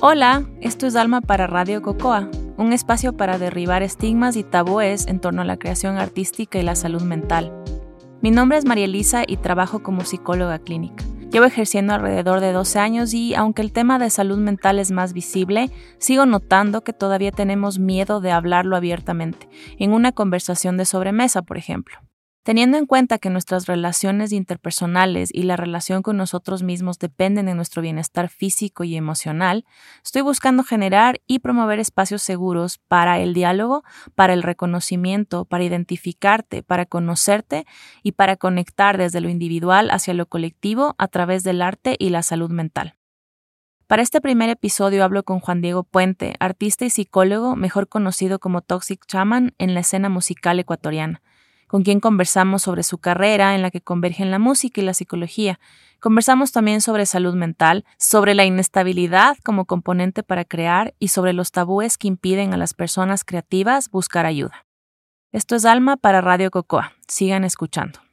Hola, 0.00 0.44
esto 0.60 0.86
es 0.86 0.94
Alma 0.94 1.20
para 1.20 1.48
Radio 1.48 1.82
Cocoa, 1.82 2.30
un 2.56 2.72
espacio 2.72 3.16
para 3.16 3.36
derribar 3.36 3.82
estigmas 3.82 4.36
y 4.36 4.44
tabúes 4.44 5.08
en 5.08 5.18
torno 5.18 5.42
a 5.42 5.44
la 5.44 5.56
creación 5.56 5.98
artística 5.98 6.56
y 6.56 6.62
la 6.62 6.76
salud 6.76 7.02
mental. 7.02 7.52
Mi 8.22 8.30
nombre 8.30 8.58
es 8.58 8.64
María 8.64 8.84
Elisa 8.84 9.24
y 9.26 9.38
trabajo 9.38 9.82
como 9.82 10.04
psicóloga 10.04 10.60
clínica. 10.60 11.04
Llevo 11.32 11.46
ejerciendo 11.46 11.94
alrededor 11.94 12.38
de 12.38 12.52
12 12.52 12.78
años 12.78 13.12
y, 13.12 13.34
aunque 13.34 13.60
el 13.60 13.72
tema 13.72 13.98
de 13.98 14.08
salud 14.08 14.38
mental 14.38 14.78
es 14.78 14.92
más 14.92 15.12
visible, 15.14 15.68
sigo 15.98 16.26
notando 16.26 16.84
que 16.84 16.92
todavía 16.92 17.32
tenemos 17.32 17.80
miedo 17.80 18.20
de 18.20 18.30
hablarlo 18.30 18.76
abiertamente, 18.76 19.48
en 19.80 19.92
una 19.92 20.12
conversación 20.12 20.76
de 20.76 20.84
sobremesa, 20.84 21.42
por 21.42 21.58
ejemplo. 21.58 21.98
Teniendo 22.48 22.78
en 22.78 22.86
cuenta 22.86 23.18
que 23.18 23.28
nuestras 23.28 23.66
relaciones 23.66 24.32
interpersonales 24.32 25.28
y 25.34 25.42
la 25.42 25.58
relación 25.58 26.00
con 26.00 26.16
nosotros 26.16 26.62
mismos 26.62 26.98
dependen 26.98 27.44
de 27.44 27.54
nuestro 27.54 27.82
bienestar 27.82 28.30
físico 28.30 28.84
y 28.84 28.96
emocional, 28.96 29.66
estoy 30.02 30.22
buscando 30.22 30.64
generar 30.64 31.20
y 31.26 31.40
promover 31.40 31.78
espacios 31.78 32.22
seguros 32.22 32.78
para 32.78 33.18
el 33.20 33.34
diálogo, 33.34 33.84
para 34.14 34.32
el 34.32 34.42
reconocimiento, 34.42 35.44
para 35.44 35.64
identificarte, 35.64 36.62
para 36.62 36.86
conocerte 36.86 37.66
y 38.02 38.12
para 38.12 38.36
conectar 38.36 38.96
desde 38.96 39.20
lo 39.20 39.28
individual 39.28 39.90
hacia 39.90 40.14
lo 40.14 40.24
colectivo 40.24 40.94
a 40.96 41.08
través 41.08 41.44
del 41.44 41.60
arte 41.60 41.96
y 41.98 42.08
la 42.08 42.22
salud 42.22 42.50
mental. 42.50 42.94
Para 43.86 44.00
este 44.00 44.22
primer 44.22 44.48
episodio 44.48 45.04
hablo 45.04 45.22
con 45.22 45.40
Juan 45.40 45.60
Diego 45.60 45.82
Puente, 45.82 46.32
artista 46.40 46.86
y 46.86 46.88
psicólogo 46.88 47.56
mejor 47.56 47.88
conocido 47.88 48.38
como 48.38 48.62
Toxic 48.62 49.04
Chaman 49.04 49.52
en 49.58 49.74
la 49.74 49.80
escena 49.80 50.08
musical 50.08 50.58
ecuatoriana 50.58 51.20
con 51.68 51.84
quien 51.84 52.00
conversamos 52.00 52.62
sobre 52.62 52.82
su 52.82 52.98
carrera 52.98 53.54
en 53.54 53.62
la 53.62 53.70
que 53.70 53.80
convergen 53.80 54.32
la 54.32 54.40
música 54.40 54.80
y 54.80 54.84
la 54.84 54.94
psicología. 54.94 55.60
Conversamos 56.00 56.50
también 56.50 56.80
sobre 56.80 57.06
salud 57.06 57.34
mental, 57.34 57.84
sobre 57.98 58.34
la 58.34 58.44
inestabilidad 58.44 59.36
como 59.44 59.66
componente 59.66 60.24
para 60.24 60.44
crear 60.44 60.94
y 60.98 61.08
sobre 61.08 61.32
los 61.32 61.52
tabúes 61.52 61.98
que 61.98 62.08
impiden 62.08 62.52
a 62.54 62.56
las 62.56 62.74
personas 62.74 63.24
creativas 63.24 63.90
buscar 63.90 64.26
ayuda. 64.26 64.66
Esto 65.30 65.54
es 65.54 65.64
Alma 65.64 65.96
para 65.96 66.20
Radio 66.20 66.50
Cocoa. 66.50 66.92
Sigan 67.06 67.44
escuchando. 67.44 68.07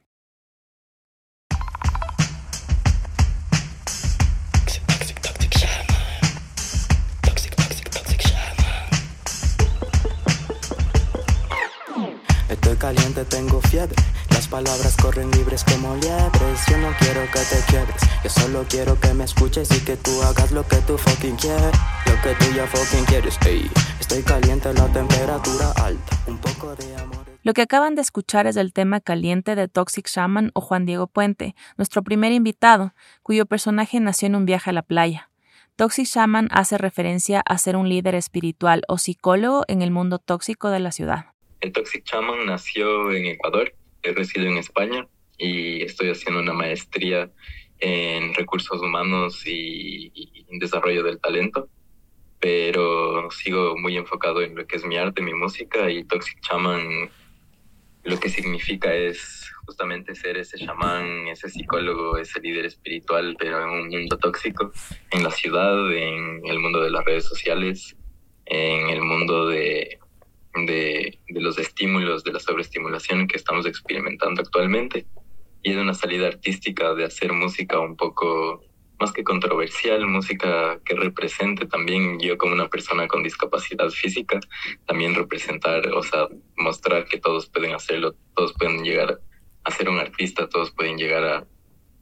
Caliente, 12.76 13.24
tengo 13.24 13.60
fiebre. 13.62 13.96
Las 14.30 14.48
palabras 14.48 14.96
corren 15.00 15.30
libres 15.32 15.64
como 15.64 15.94
liebres. 15.96 16.60
Yo 16.68 16.78
no 16.78 16.88
quiero 16.98 17.22
que 17.32 17.40
te 17.40 17.60
quieres. 17.68 17.96
Yo 18.22 18.30
solo 18.30 18.64
quiero 18.68 18.98
que 19.00 19.12
me 19.14 19.24
escuches 19.24 19.70
y 19.70 19.80
que 19.80 19.96
tú 19.96 20.22
hagas 20.22 20.52
lo 20.52 20.66
que 20.66 20.76
tú 20.78 20.96
fucking 20.98 21.36
quieres. 21.36 21.76
Lo 22.06 22.22
que 22.22 22.34
tú 22.34 22.52
ya 22.54 22.66
fucking 22.66 23.04
quieres. 23.06 23.38
Ey, 23.46 23.70
estoy 24.00 24.22
caliente, 24.22 24.72
la 24.74 24.86
temperatura 24.88 25.72
alta. 25.82 26.16
Un 26.26 26.38
poco 26.38 26.74
de 26.76 26.96
amor. 26.96 27.26
Lo 27.42 27.52
que 27.52 27.62
acaban 27.62 27.94
de 27.94 28.02
escuchar 28.02 28.46
es 28.48 28.56
el 28.56 28.72
tema 28.72 29.00
caliente 29.00 29.54
de 29.54 29.68
Toxic 29.68 30.08
Shaman 30.08 30.50
o 30.54 30.60
Juan 30.60 30.84
Diego 30.84 31.06
Puente, 31.06 31.54
nuestro 31.76 32.02
primer 32.02 32.32
invitado, 32.32 32.92
cuyo 33.22 33.46
personaje 33.46 34.00
nació 34.00 34.26
en 34.26 34.34
un 34.34 34.46
viaje 34.46 34.70
a 34.70 34.72
la 34.72 34.82
playa. 34.82 35.30
Toxic 35.76 36.06
Shaman 36.06 36.48
hace 36.50 36.76
referencia 36.76 37.40
a 37.40 37.58
ser 37.58 37.76
un 37.76 37.88
líder 37.88 38.14
espiritual 38.14 38.82
o 38.88 38.98
psicólogo 38.98 39.64
en 39.68 39.82
el 39.82 39.90
mundo 39.90 40.18
tóxico 40.18 40.70
de 40.70 40.80
la 40.80 40.90
ciudad. 40.90 41.26
Toxic 41.70 42.04
Chaman 42.04 42.46
nació 42.46 43.12
en 43.12 43.26
Ecuador, 43.26 43.74
resido 44.02 44.46
en 44.46 44.58
España 44.58 45.08
y 45.38 45.82
estoy 45.82 46.10
haciendo 46.10 46.40
una 46.40 46.52
maestría 46.52 47.30
en 47.78 48.34
recursos 48.34 48.80
humanos 48.80 49.42
y, 49.46 50.12
en 50.48 50.58
desarrollo 50.58 51.02
del 51.02 51.20
talento, 51.20 51.68
pero 52.40 53.30
sigo 53.30 53.76
muy 53.76 53.96
enfocado 53.96 54.42
en 54.42 54.54
lo 54.54 54.66
que 54.66 54.76
es 54.76 54.84
mi 54.84 54.96
arte, 54.96 55.22
mi 55.22 55.34
música 55.34 55.90
y 55.90 56.04
Toxic 56.04 56.40
Chaman 56.40 57.10
lo 58.06 58.20
que 58.20 58.28
significa 58.28 58.94
es 58.94 59.50
justamente 59.64 60.14
ser 60.14 60.36
ese 60.36 60.58
chamán, 60.58 61.26
ese 61.26 61.48
psicólogo, 61.48 62.16
ese 62.18 62.40
líder 62.40 62.64
espiritual, 62.66 63.36
pero 63.36 63.60
en 63.64 63.68
un 63.68 63.88
mundo 63.88 64.16
tóxico, 64.16 64.70
en 65.10 65.24
la 65.24 65.30
ciudad, 65.32 65.92
en 65.92 66.46
el 66.46 66.60
mundo 66.60 66.80
de 66.80 66.90
las 66.90 67.04
redes 67.04 67.24
sociales, 67.24 67.96
en 68.44 68.90
el 68.90 69.00
mundo 69.00 69.48
de 69.48 69.98
de, 70.64 71.18
los 71.28 71.58
estímulos, 71.58 72.24
de 72.24 72.32
la 72.32 72.40
sobreestimulación 72.40 73.26
que 73.26 73.36
estamos 73.36 73.66
experimentando 73.66 74.40
actualmente. 74.40 75.06
Y 75.62 75.72
de 75.72 75.82
una 75.82 75.94
salida 75.94 76.28
artística 76.28 76.94
de 76.94 77.04
hacer 77.04 77.32
música 77.32 77.80
un 77.80 77.96
poco 77.96 78.62
más 79.00 79.12
que 79.12 79.24
controversial, 79.24 80.06
música 80.06 80.80
que 80.84 80.94
represente 80.94 81.66
también 81.66 82.18
yo 82.18 82.38
como 82.38 82.54
una 82.54 82.68
persona 82.68 83.08
con 83.08 83.22
discapacidad 83.22 83.90
física, 83.90 84.40
también 84.86 85.14
representar, 85.14 85.86
o 85.88 86.02
sea, 86.02 86.28
mostrar 86.56 87.04
que 87.04 87.18
todos 87.18 87.50
pueden 87.50 87.74
hacerlo, 87.74 88.14
todos 88.34 88.54
pueden 88.54 88.84
llegar 88.84 89.20
a 89.64 89.70
ser 89.70 89.90
un 89.90 89.98
artista, 89.98 90.48
todos 90.48 90.70
pueden 90.70 90.96
llegar 90.96 91.24
a, 91.24 91.46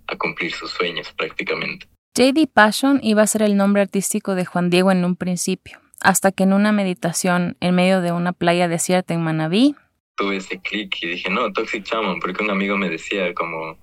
a 0.06 0.16
cumplir 0.16 0.52
sus 0.52 0.70
sueños 0.70 1.12
prácticamente. 1.12 1.88
JD 2.16 2.46
Passion 2.52 3.00
iba 3.02 3.22
a 3.22 3.26
ser 3.26 3.42
el 3.42 3.56
nombre 3.56 3.82
artístico 3.82 4.36
de 4.36 4.44
Juan 4.44 4.70
Diego 4.70 4.92
en 4.92 5.04
un 5.04 5.16
principio 5.16 5.83
hasta 6.04 6.32
que 6.32 6.44
en 6.44 6.52
una 6.52 6.70
meditación 6.70 7.56
en 7.60 7.74
medio 7.74 8.00
de 8.02 8.12
una 8.12 8.32
playa 8.32 8.68
desierta 8.68 9.14
en 9.14 9.22
Manabí, 9.22 9.74
tuve 10.16 10.36
ese 10.36 10.60
clic 10.60 10.96
y 11.02 11.08
dije, 11.08 11.30
no, 11.30 11.52
Toxic 11.52 11.84
Shaman, 11.84 12.20
porque 12.20 12.44
un 12.44 12.50
amigo 12.50 12.76
me 12.76 12.88
decía 12.88 13.32
como, 13.34 13.76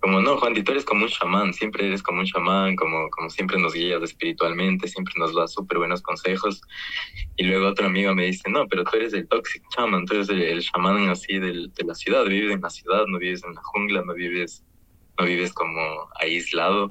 como 0.00 0.20
no, 0.20 0.36
Juan, 0.36 0.54
tú 0.62 0.72
eres 0.72 0.84
como 0.84 1.04
un 1.04 1.08
chamán, 1.08 1.54
siempre 1.54 1.86
eres 1.86 2.02
como 2.02 2.20
un 2.20 2.26
chamán, 2.26 2.76
como, 2.76 3.08
como 3.10 3.30
siempre 3.30 3.58
nos 3.58 3.72
guías 3.72 4.02
espiritualmente, 4.02 4.86
siempre 4.86 5.14
nos 5.16 5.34
das 5.34 5.52
súper 5.52 5.78
buenos 5.78 6.02
consejos. 6.02 6.60
Y 7.36 7.44
luego 7.44 7.68
otro 7.68 7.86
amigo 7.86 8.14
me 8.14 8.26
dice, 8.26 8.50
no, 8.50 8.66
pero 8.68 8.84
tú 8.84 8.96
eres 8.96 9.14
el 9.14 9.26
Toxic 9.26 9.62
Shaman, 9.76 10.04
tú 10.04 10.14
eres 10.14 10.28
el, 10.28 10.62
chamán 10.62 11.08
así 11.08 11.38
de 11.38 11.70
la 11.84 11.94
ciudad, 11.94 12.24
vives 12.26 12.52
en 12.52 12.60
la 12.60 12.70
ciudad, 12.70 13.06
no 13.06 13.18
vives 13.18 13.42
en 13.44 13.54
la 13.54 13.62
jungla, 13.62 14.02
no 14.04 14.12
vives, 14.12 14.62
no 15.18 15.24
vives 15.24 15.52
como 15.54 15.80
aislado. 16.20 16.90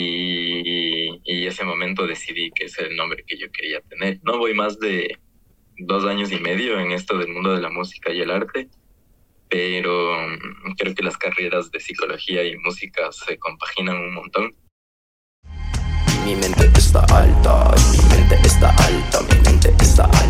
Y, 0.00 1.20
y, 1.24 1.46
ese 1.46 1.64
momento 1.64 2.06
decidí 2.06 2.50
que 2.52 2.66
es 2.66 2.78
el 2.78 2.94
nombre 2.94 3.24
que 3.26 3.36
yo 3.36 3.50
quería 3.50 3.80
tener. 3.80 4.20
No 4.22 4.38
voy 4.38 4.54
más 4.54 4.78
de 4.78 5.18
dos 5.78 6.04
años 6.04 6.30
y 6.32 6.38
medio 6.40 6.78
en 6.78 6.92
esto 6.92 7.16
del 7.18 7.28
mundo 7.28 7.54
de 7.54 7.60
la 7.60 7.70
música 7.70 8.12
y 8.12 8.20
el 8.20 8.30
arte, 8.30 8.68
pero 9.48 10.16
mm, 10.20 10.72
creo 10.76 10.94
que 10.94 11.02
las 11.02 11.16
carreras 11.16 11.70
de 11.70 11.80
psicología 11.80 12.44
y 12.44 12.56
música 12.58 13.10
se 13.12 13.38
compaginan 13.38 13.96
un 13.96 14.14
montón. 14.14 14.54
Mi 16.24 16.34
mente 16.36 16.70
está 16.76 17.00
alta, 17.04 17.74
mi 17.90 17.98
mente 18.14 18.34
está 18.44 18.70
alta, 18.70 19.20
mi 19.22 19.40
mente 19.42 19.74
está 19.80 20.04
alta, 20.04 20.27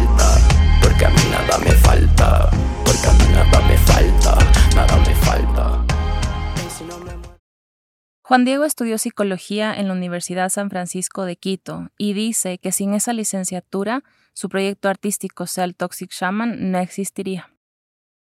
Juan 8.28 8.44
Diego 8.44 8.66
estudió 8.66 8.99
psicología 8.99 9.72
en 9.72 9.89
la 9.89 9.94
Universidad 9.94 10.50
San 10.50 10.69
Francisco 10.69 11.25
de 11.25 11.37
Quito 11.37 11.89
y 11.97 12.12
dice 12.12 12.59
que 12.59 12.72
sin 12.72 12.93
esa 12.93 13.15
licenciatura, 13.15 14.05
su 14.34 14.50
proyecto 14.50 14.91
artístico, 14.91 15.47
sea 15.47 15.65
el 15.65 15.75
Toxic 15.75 16.11
Shaman, 16.12 16.71
no 16.71 16.78
existiría. 16.78 17.50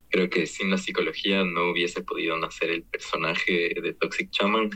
Creo 0.09 0.27
que 0.31 0.47
sin 0.47 0.71
la 0.71 0.79
psicología 0.79 1.43
no 1.43 1.69
hubiese 1.69 2.01
podido 2.01 2.35
nacer 2.39 2.71
el 2.71 2.81
personaje 2.81 3.75
de 3.79 3.93
Toxic 3.93 4.31
Shaman 4.31 4.71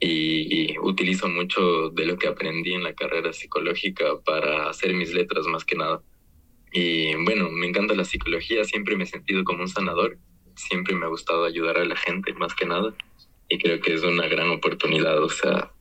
y, 0.00 0.78
utilizo 0.78 1.28
mucho 1.28 1.90
de 1.90 2.06
lo 2.06 2.16
que 2.16 2.28
aprendí 2.28 2.72
en 2.72 2.84
la 2.84 2.94
carrera 2.94 3.34
psicológica 3.34 4.18
para 4.24 4.70
hacer 4.70 4.94
mis 4.94 5.12
letras 5.12 5.46
más 5.46 5.66
que 5.66 5.76
nada. 5.76 6.00
Y 6.72 7.14
bueno, 7.16 7.50
me 7.50 7.66
encanta 7.66 7.94
la 7.94 8.06
psicología, 8.06 8.64
siempre 8.64 8.96
me 8.96 9.04
he 9.04 9.06
sentido 9.06 9.44
como 9.44 9.60
un 9.60 9.68
sanador, 9.68 10.16
siempre 10.56 10.94
me 10.94 11.04
ha 11.04 11.10
gustado 11.10 11.44
ayudar 11.44 11.76
a 11.76 11.84
la 11.84 11.96
gente 11.96 12.32
más 12.32 12.54
que 12.54 12.64
nada 12.64 12.94
y 13.48 13.58
creo 13.58 13.80
que 13.80 13.94
es 13.94 14.02
una 14.02 14.26
gran 14.26 14.50
oportunidad, 14.50 15.22
o 15.22 15.28
sea, 15.28 15.72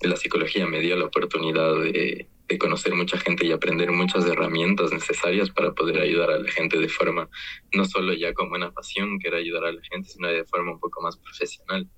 la 0.00 0.16
psicología 0.16 0.66
me 0.66 0.80
dio 0.80 0.96
la 0.96 1.06
oportunidad 1.06 1.80
de, 1.80 2.28
conocer 2.58 2.94
mucha 2.94 3.18
gente 3.18 3.44
y 3.44 3.50
aprender 3.50 3.90
muchas 3.90 4.24
herramientas 4.26 4.92
necesarias 4.92 5.50
para 5.50 5.72
poder 5.72 5.98
ayudar 5.98 6.30
a 6.30 6.38
la 6.38 6.48
gente 6.48 6.78
de 6.78 6.88
forma, 6.88 7.28
no 7.72 7.84
solo 7.84 8.12
ya 8.12 8.32
como 8.32 8.54
una 8.54 8.70
pasión, 8.70 9.18
que 9.18 9.26
era 9.26 9.38
ayudar 9.38 9.64
a 9.64 9.72
la 9.72 9.82
gente, 9.82 10.08
sino 10.08 10.28
de 10.28 10.44
forma 10.44 10.72
un 10.72 10.78
poco 10.78 11.02
más 11.02 11.16
profesional. 11.16 11.88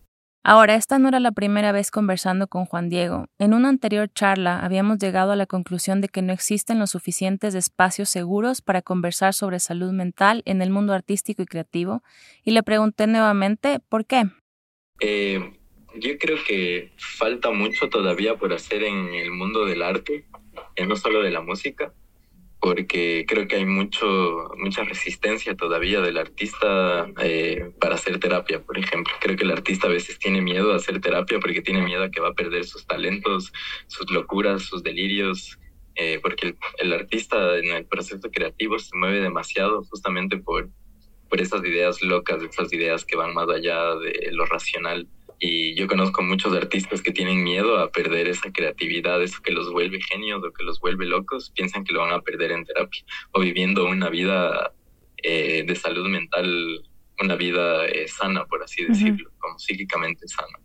Ahora, 0.43 0.77
esta 0.77 0.99
no 0.99 1.09
era 1.09 1.21
la 1.21 1.33
primera 1.33 1.73
vez 1.73 1.91
conversando 1.91 2.47
con 2.47 2.65
Juan 2.65 2.89
Diego. 2.89 3.27
En 3.39 3.53
una 3.53 3.69
anterior 3.69 4.09
charla 4.09 4.61
habíamos 4.61 4.99
llegado 4.99 5.33
a 5.33 5.37
la 5.37 5.45
conclusión 5.45 6.01
de 6.01 6.09
que 6.09 6.23
no 6.23 6.33
existen 6.33 6.79
los 6.79 6.91
suficientes 6.91 7.55
espacios 7.55 8.09
seguros 8.09 8.63
para 8.63 8.81
conversar 8.81 9.35
sobre 9.35 9.61
salud 9.61 9.93
mental 9.93 10.43
en 10.47 10.63
el 10.63 10.71
mundo 10.71 10.95
artístico 10.95 11.43
y 11.43 11.47
creativo, 11.47 12.03
y 12.45 12.53
le 12.53 12.63
pregunté 12.63 13.07
nuevamente 13.07 13.81
por 13.91 14.07
qué. 14.07 14.31
Eh, 15.01 15.53
yo 15.99 16.19
creo 16.19 16.39
que 16.47 16.93
falta 16.97 17.51
mucho 17.51 17.89
todavía 17.89 18.37
por 18.37 18.53
hacer 18.53 18.83
en 18.83 19.15
el 19.15 19.31
mundo 19.31 19.65
del 19.65 19.83
arte, 19.83 20.27
eh, 20.77 20.87
no 20.87 20.97
solo 20.97 21.23
de 21.23 21.31
la 21.31 21.41
música, 21.41 21.93
porque 22.61 23.25
creo 23.29 23.47
que 23.47 23.57
hay 23.57 23.65
mucho, 23.65 24.51
mucha 24.59 24.85
resistencia 24.85 25.55
todavía 25.55 26.01
del 26.01 26.19
artista 26.19 27.07
eh, 27.23 27.71
para 27.81 27.95
hacer 27.95 28.19
terapia, 28.19 28.63
por 28.63 28.79
ejemplo. 28.79 29.15
Creo 29.21 29.37
que 29.37 29.45
el 29.45 29.53
artista 29.53 29.87
a 29.87 29.91
veces 29.91 30.19
tiene 30.19 30.41
miedo 30.41 30.73
a 30.73 30.77
hacer 30.77 31.01
terapia 31.01 31.39
porque 31.39 31.63
tiene 31.63 31.83
miedo 31.83 32.03
a 32.05 32.11
que 32.11 32.21
va 32.21 32.29
a 32.29 32.35
perder 32.35 32.65
sus 32.65 32.87
talentos, 32.87 33.53
sus 33.87 34.11
locuras, 34.11 34.63
sus 34.63 34.83
delirios, 34.83 35.59
eh, 35.95 36.19
porque 36.23 36.49
el, 36.49 36.57
el, 36.79 36.93
artista 36.93 37.57
en 37.57 37.71
el 37.71 37.87
proceso 37.87 38.31
creativo 38.31 38.79
se 38.79 38.97
mueve 38.97 39.21
demasiado 39.21 39.83
justamente 39.85 40.37
por, 40.37 40.69
por 41.29 41.41
esas 41.41 41.65
ideas 41.65 42.03
locas, 42.03 42.43
esas 42.43 42.73
ideas 42.73 43.05
que 43.05 43.17
van 43.17 43.35
más 43.35 43.49
allá 43.49 43.97
de 43.97 44.31
lo 44.33 44.47
racional. 44.47 45.09
Y 45.39 45.75
yo 45.75 45.87
conozco 45.87 46.23
muchos 46.23 46.55
artistas 46.55 47.03
que 47.03 47.13
tienen 47.13 47.45
miedo 47.45 47.79
a 47.79 47.91
perder 47.91 48.27
esa 48.29 48.51
creatividad, 48.51 49.23
eso 49.23 49.43
que 49.43 49.53
los 49.53 49.71
vuelve 49.71 50.01
genios 50.01 50.43
o 50.43 50.53
que 50.53 50.65
los 50.65 50.81
vuelve 50.81 51.05
locos, 51.05 51.51
piensan 51.55 51.85
que 51.85 51.93
lo 51.93 52.01
van 52.01 52.15
a 52.15 52.23
perder 52.23 52.53
en 52.53 52.65
terapia 52.65 53.05
o 53.33 53.41
viviendo 53.41 53.85
una 53.85 54.09
vida 54.09 54.73
eh, 55.23 55.65
de 55.67 55.77
salud 55.77 56.09
mental, 56.09 56.83
una 57.21 57.37
vida 57.37 57.87
eh, 57.87 58.09
sana, 58.09 58.47
por 58.47 58.63
así 58.63 58.85
decirlo, 58.85 59.31
como 59.39 59.59
psíquicamente 59.59 60.27
sana. 60.27 60.59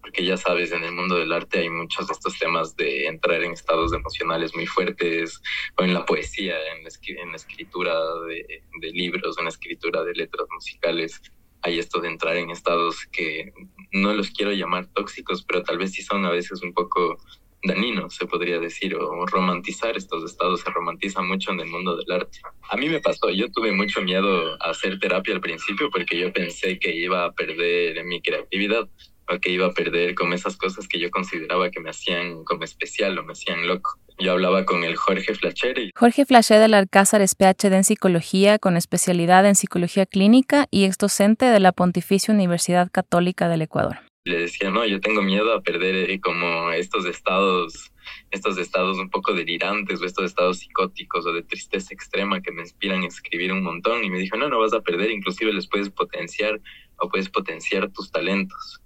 Porque 0.00 0.24
ya 0.24 0.36
sabes, 0.36 0.72
en 0.72 0.84
el 0.84 0.92
mundo 0.92 1.16
del 1.16 1.32
arte 1.32 1.60
hay 1.60 1.70
muchos 1.70 2.06
de 2.06 2.12
estos 2.12 2.38
temas 2.38 2.76
de 2.76 3.06
entrar 3.06 3.42
en 3.42 3.52
estados 3.52 3.92
emocionales 3.92 4.54
muy 4.54 4.66
fuertes, 4.66 5.40
o 5.76 5.84
en 5.84 5.94
la 5.94 6.04
poesía, 6.04 6.56
en 6.76 6.84
la, 6.84 6.90
en 7.22 7.30
la 7.30 7.36
escritura 7.36 7.94
de, 8.28 8.62
de 8.80 8.90
libros, 8.90 9.38
en 9.38 9.44
la 9.44 9.50
escritura 9.50 10.02
de 10.04 10.14
letras 10.14 10.46
musicales 10.50 11.20
hay 11.62 11.78
esto 11.78 12.00
de 12.00 12.08
entrar 12.08 12.36
en 12.36 12.50
estados 12.50 13.06
que 13.12 13.52
no 13.92 14.12
los 14.12 14.30
quiero 14.30 14.52
llamar 14.52 14.86
tóxicos, 14.88 15.44
pero 15.44 15.62
tal 15.62 15.78
vez 15.78 15.92
sí 15.92 16.02
son 16.02 16.24
a 16.26 16.30
veces 16.30 16.62
un 16.62 16.74
poco 16.74 17.18
dañinos, 17.64 18.16
se 18.16 18.26
podría 18.26 18.58
decir, 18.58 18.96
o 18.96 19.24
romantizar 19.26 19.96
estos 19.96 20.24
estados 20.24 20.60
se 20.60 20.70
romantiza 20.70 21.22
mucho 21.22 21.52
en 21.52 21.60
el 21.60 21.68
mundo 21.68 21.96
del 21.96 22.10
arte. 22.10 22.40
A 22.68 22.76
mí 22.76 22.88
me 22.88 23.00
pasó, 23.00 23.30
yo 23.30 23.50
tuve 23.52 23.70
mucho 23.70 24.02
miedo 24.02 24.54
a 24.60 24.70
hacer 24.70 24.98
terapia 24.98 25.34
al 25.34 25.40
principio 25.40 25.88
porque 25.90 26.18
yo 26.18 26.32
pensé 26.32 26.78
que 26.80 26.94
iba 26.94 27.24
a 27.24 27.32
perder 27.32 28.04
mi 28.04 28.20
creatividad 28.20 28.88
o 29.28 29.38
que 29.38 29.50
iba 29.50 29.66
a 29.66 29.72
perder 29.72 30.14
como 30.14 30.34
esas 30.34 30.56
cosas 30.56 30.88
que 30.88 30.98
yo 30.98 31.10
consideraba 31.10 31.70
que 31.70 31.80
me 31.80 31.90
hacían 31.90 32.44
como 32.44 32.64
especial 32.64 33.18
o 33.18 33.24
me 33.24 33.32
hacían 33.32 33.66
loco. 33.66 33.98
Yo 34.18 34.32
hablaba 34.32 34.64
con 34.64 34.84
el 34.84 34.96
Jorge 34.96 35.34
Flachere. 35.34 35.90
Jorge 35.96 36.26
Flachere 36.26 36.60
del 36.60 36.74
Alcázar 36.74 37.22
es 37.22 37.34
PhD 37.34 37.72
en 37.74 37.84
psicología 37.84 38.58
con 38.58 38.76
especialidad 38.76 39.46
en 39.46 39.54
psicología 39.54 40.06
clínica 40.06 40.66
y 40.70 40.84
ex 40.84 40.98
docente 40.98 41.46
de 41.46 41.60
la 41.60 41.72
Pontificia 41.72 42.32
Universidad 42.32 42.90
Católica 42.92 43.48
del 43.48 43.62
Ecuador. 43.62 43.98
Le 44.24 44.38
decía, 44.38 44.70
no, 44.70 44.86
yo 44.86 45.00
tengo 45.00 45.22
miedo 45.22 45.52
a 45.52 45.62
perder 45.62 46.10
eh, 46.10 46.20
como 46.20 46.70
estos 46.70 47.06
estados, 47.06 47.90
estos 48.30 48.56
estados 48.58 48.98
un 48.98 49.10
poco 49.10 49.32
delirantes 49.32 50.00
o 50.00 50.04
estos 50.04 50.26
estados 50.26 50.58
psicóticos 50.58 51.26
o 51.26 51.32
de 51.32 51.42
tristeza 51.42 51.92
extrema 51.92 52.40
que 52.40 52.52
me 52.52 52.62
inspiran 52.62 53.02
a 53.02 53.08
escribir 53.08 53.52
un 53.52 53.64
montón. 53.64 54.04
Y 54.04 54.10
me 54.10 54.18
dijo, 54.18 54.36
no, 54.36 54.48
no 54.48 54.60
vas 54.60 54.74
a 54.74 54.82
perder, 54.82 55.10
inclusive 55.10 55.52
les 55.52 55.66
puedes 55.66 55.90
potenciar 55.90 56.60
o 56.98 57.08
puedes 57.08 57.28
potenciar 57.28 57.90
tus 57.90 58.12
talentos 58.12 58.81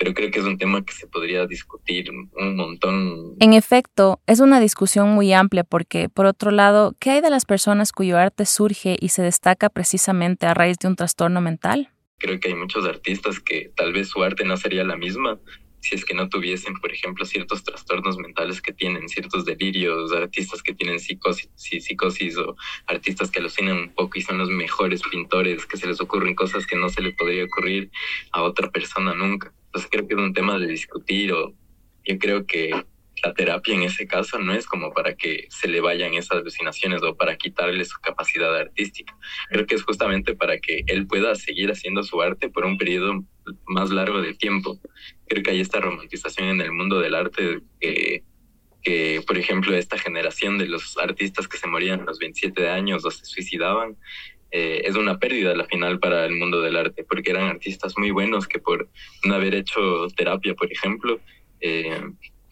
pero 0.00 0.14
creo 0.14 0.30
que 0.30 0.38
es 0.38 0.46
un 0.46 0.56
tema 0.56 0.82
que 0.82 0.94
se 0.94 1.06
podría 1.06 1.46
discutir 1.46 2.10
un 2.10 2.56
montón. 2.56 3.34
En 3.38 3.52
efecto, 3.52 4.22
es 4.26 4.40
una 4.40 4.58
discusión 4.58 5.10
muy 5.10 5.34
amplia 5.34 5.62
porque, 5.62 6.08
por 6.08 6.24
otro 6.24 6.50
lado, 6.50 6.96
¿qué 6.98 7.10
hay 7.10 7.20
de 7.20 7.28
las 7.28 7.44
personas 7.44 7.92
cuyo 7.92 8.16
arte 8.16 8.46
surge 8.46 8.96
y 8.98 9.10
se 9.10 9.20
destaca 9.20 9.68
precisamente 9.68 10.46
a 10.46 10.54
raíz 10.54 10.78
de 10.78 10.88
un 10.88 10.96
trastorno 10.96 11.42
mental? 11.42 11.90
Creo 12.16 12.40
que 12.40 12.48
hay 12.48 12.54
muchos 12.54 12.86
artistas 12.86 13.40
que 13.40 13.72
tal 13.76 13.92
vez 13.92 14.08
su 14.08 14.22
arte 14.22 14.42
no 14.42 14.56
sería 14.56 14.84
la 14.84 14.96
misma 14.96 15.38
si 15.82 15.94
es 15.94 16.04
que 16.04 16.14
no 16.14 16.28
tuviesen, 16.28 16.74
por 16.74 16.92
ejemplo, 16.92 17.24
ciertos 17.24 17.62
trastornos 17.64 18.18
mentales 18.18 18.60
que 18.60 18.72
tienen, 18.72 19.08
ciertos 19.08 19.44
delirios, 19.44 20.12
artistas 20.12 20.62
que 20.62 20.74
tienen 20.74 21.00
psicosis, 21.00 21.50
psicosis 21.56 22.36
o 22.36 22.56
artistas 22.86 23.30
que 23.30 23.40
alucinan 23.40 23.76
un 23.76 23.94
poco 23.94 24.18
y 24.18 24.22
son 24.22 24.38
los 24.38 24.50
mejores 24.50 25.02
pintores, 25.10 25.66
que 25.66 25.76
se 25.76 25.86
les 25.86 26.00
ocurren 26.00 26.34
cosas 26.34 26.66
que 26.66 26.76
no 26.76 26.88
se 26.88 27.02
le 27.02 27.12
podría 27.12 27.44
ocurrir 27.44 27.90
a 28.32 28.42
otra 28.42 28.70
persona 28.70 29.14
nunca. 29.14 29.52
Entonces 29.70 29.90
creo 29.90 30.08
que 30.08 30.14
es 30.14 30.20
un 30.20 30.34
tema 30.34 30.58
de 30.58 30.66
discutir 30.66 31.32
o 31.32 31.54
yo 32.04 32.18
creo 32.18 32.44
que 32.44 32.72
la 33.22 33.34
terapia 33.34 33.74
en 33.74 33.82
ese 33.82 34.06
caso 34.06 34.38
no 34.38 34.52
es 34.52 34.66
como 34.66 34.92
para 34.92 35.14
que 35.14 35.46
se 35.50 35.68
le 35.68 35.80
vayan 35.80 36.14
esas 36.14 36.38
alucinaciones 36.38 37.02
o 37.02 37.16
para 37.16 37.36
quitarle 37.36 37.84
su 37.84 38.00
capacidad 38.00 38.54
artística. 38.56 39.16
Creo 39.50 39.66
que 39.66 39.74
es 39.74 39.82
justamente 39.82 40.34
para 40.34 40.58
que 40.58 40.82
él 40.86 41.06
pueda 41.06 41.34
seguir 41.34 41.70
haciendo 41.70 42.02
su 42.02 42.20
arte 42.20 42.48
por 42.48 42.64
un 42.64 42.78
periodo 42.78 43.24
más 43.66 43.90
largo 43.90 44.20
de 44.22 44.34
tiempo. 44.34 44.80
Creo 45.28 45.42
que 45.42 45.50
hay 45.50 45.60
esta 45.60 45.80
romantización 45.80 46.48
en 46.48 46.60
el 46.62 46.72
mundo 46.72 46.98
del 47.00 47.14
arte 47.14 47.60
que, 47.80 48.24
que 48.82 49.22
por 49.26 49.38
ejemplo, 49.38 49.76
esta 49.76 49.98
generación 49.98 50.58
de 50.58 50.66
los 50.66 50.96
artistas 50.98 51.46
que 51.46 51.58
se 51.58 51.66
morían 51.66 52.00
a 52.00 52.04
los 52.04 52.18
27 52.18 52.70
años 52.70 53.04
o 53.04 53.10
se 53.10 53.24
suicidaban, 53.24 53.96
eh, 54.50 54.82
es 54.84 54.96
una 54.96 55.18
pérdida 55.18 55.54
la 55.54 55.64
final 55.64 55.98
para 56.00 56.24
el 56.24 56.34
mundo 56.36 56.60
del 56.60 56.76
arte, 56.76 57.04
porque 57.04 57.30
eran 57.30 57.48
artistas 57.48 57.94
muy 57.96 58.10
buenos 58.10 58.48
que 58.48 58.58
por 58.58 58.88
no 59.24 59.34
haber 59.34 59.54
hecho 59.54 60.08
terapia, 60.16 60.54
por 60.54 60.72
ejemplo, 60.72 61.20
eh, 61.60 62.00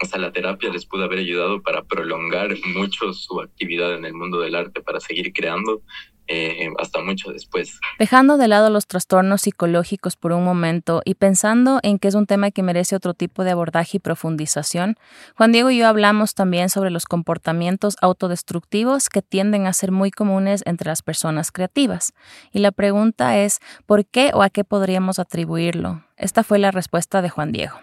o 0.01 0.07
sea, 0.07 0.21
la 0.21 0.33
terapia 0.33 0.71
les 0.71 0.87
pudo 0.87 1.05
haber 1.05 1.19
ayudado 1.19 1.61
para 1.61 1.83
prolongar 1.83 2.57
mucho 2.67 3.13
su 3.13 3.41
actividad 3.41 3.95
en 3.95 4.05
el 4.05 4.15
mundo 4.15 4.41
del 4.41 4.55
arte, 4.55 4.81
para 4.81 5.01
seguir 5.01 5.33
creando 5.33 5.83
eh, 6.29 6.69
hasta 6.79 7.01
mucho 7.01 7.33
después. 7.33 7.81
Dejando 7.99 8.37
de 8.37 8.49
lado 8.49 8.71
los 8.71 8.87
trastornos 8.87 9.43
psicológicos 9.43 10.17
por 10.17 10.33
un 10.33 10.45
momento 10.45 11.03
y 11.05 11.15
pensando 11.15 11.81
en 11.83 11.99
que 11.99 12.09
es 12.09 12.15
un 12.15 12.27
tema 12.27 12.51
que 12.51 12.63
merece 12.63 12.95
otro 12.95 13.15
tipo 13.15 13.45
de 13.45 13.51
abordaje 13.51 13.97
y 13.97 14.01
profundización, 14.01 14.97
Juan 15.37 15.53
Diego 15.53 15.71
y 15.71 15.79
yo 15.79 15.89
hablamos 15.89 16.35
también 16.35 16.69
sobre 16.69 16.91
los 16.91 17.07
comportamientos 17.07 17.97
autodestructivos 18.01 19.09
que 19.09 19.23
tienden 19.23 19.67
a 19.67 19.73
ser 19.73 19.91
muy 19.91 20.11
comunes 20.11 20.63
entre 20.67 20.89
las 20.89 21.03
personas 21.03 21.51
creativas. 21.51 22.13
Y 22.53 22.59
la 22.59 22.73
pregunta 22.73 23.39
es, 23.39 23.61
¿por 23.87 24.05
qué 24.05 24.31
o 24.35 24.43
a 24.43 24.51
qué 24.51 24.65
podríamos 24.65 25.19
atribuirlo? 25.19 26.05
Esta 26.17 26.43
fue 26.43 26.59
la 26.59 26.71
respuesta 26.71 27.23
de 27.23 27.31
Juan 27.31 27.53
Diego. 27.53 27.81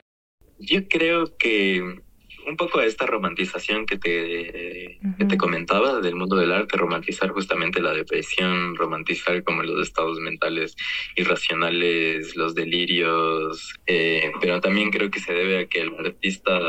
Yo 0.59 0.87
creo 0.87 1.35
que 1.37 2.03
un 2.47 2.57
poco 2.57 2.79
a 2.79 2.85
esta 2.85 3.05
romantización 3.05 3.85
que 3.85 3.97
te, 3.97 4.99
que 5.17 5.25
te 5.25 5.37
comentaba 5.37 5.99
del 5.99 6.15
mundo 6.15 6.35
del 6.35 6.51
arte, 6.51 6.77
romantizar 6.77 7.29
justamente 7.29 7.81
la 7.81 7.93
depresión, 7.93 8.75
romantizar 8.75 9.43
como 9.43 9.63
los 9.63 9.87
estados 9.87 10.19
mentales 10.19 10.75
irracionales, 11.15 12.35
los 12.35 12.55
delirios, 12.55 13.73
eh, 13.85 14.31
pero 14.39 14.61
también 14.61 14.91
creo 14.91 15.09
que 15.09 15.19
se 15.19 15.33
debe 15.33 15.59
a 15.59 15.67
que 15.67 15.81
el 15.81 15.95
artista 15.95 16.59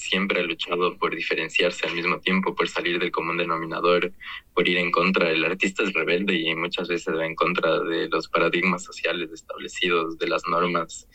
siempre 0.00 0.40
ha 0.40 0.44
luchado 0.44 0.96
por 0.96 1.14
diferenciarse 1.14 1.86
al 1.86 1.94
mismo 1.94 2.20
tiempo, 2.20 2.54
por 2.54 2.68
salir 2.68 2.98
del 2.98 3.10
común 3.10 3.36
denominador, 3.36 4.12
por 4.54 4.66
ir 4.66 4.78
en 4.78 4.90
contra. 4.90 5.30
El 5.30 5.44
artista 5.44 5.82
es 5.82 5.92
rebelde 5.92 6.34
y 6.34 6.54
muchas 6.54 6.88
veces 6.88 7.14
va 7.14 7.26
en 7.26 7.34
contra 7.34 7.80
de 7.80 8.08
los 8.08 8.28
paradigmas 8.28 8.82
sociales 8.82 9.30
establecidos, 9.30 10.18
de 10.18 10.28
las 10.28 10.42
normas. 10.48 11.06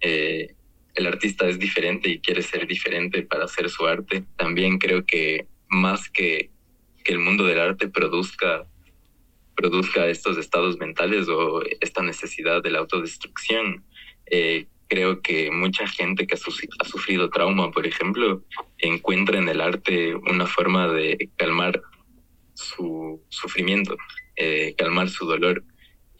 Eh, 0.00 0.54
el 0.94 1.06
artista 1.06 1.48
es 1.48 1.58
diferente 1.58 2.08
y 2.08 2.20
quiere 2.20 2.42
ser 2.42 2.66
diferente 2.66 3.22
para 3.22 3.44
hacer 3.44 3.70
su 3.70 3.86
arte. 3.86 4.24
También 4.36 4.78
creo 4.78 5.04
que 5.04 5.46
más 5.68 6.10
que, 6.10 6.50
que 7.04 7.12
el 7.12 7.18
mundo 7.18 7.44
del 7.44 7.60
arte 7.60 7.88
produzca, 7.88 8.66
produzca 9.56 10.06
estos 10.06 10.36
estados 10.38 10.78
mentales 10.78 11.28
o 11.28 11.62
esta 11.80 12.02
necesidad 12.02 12.62
de 12.62 12.70
la 12.70 12.80
autodestrucción, 12.80 13.84
eh, 14.26 14.66
creo 14.88 15.22
que 15.22 15.50
mucha 15.50 15.86
gente 15.86 16.26
que 16.26 16.34
ha 16.34 16.84
sufrido 16.84 17.30
trauma, 17.30 17.70
por 17.70 17.86
ejemplo, 17.86 18.42
encuentra 18.76 19.38
en 19.38 19.48
el 19.48 19.62
arte 19.62 20.14
una 20.14 20.46
forma 20.46 20.88
de 20.88 21.30
calmar 21.36 21.80
su 22.52 23.22
sufrimiento, 23.30 23.96
eh, 24.36 24.74
calmar 24.76 25.08
su 25.08 25.24
dolor 25.24 25.64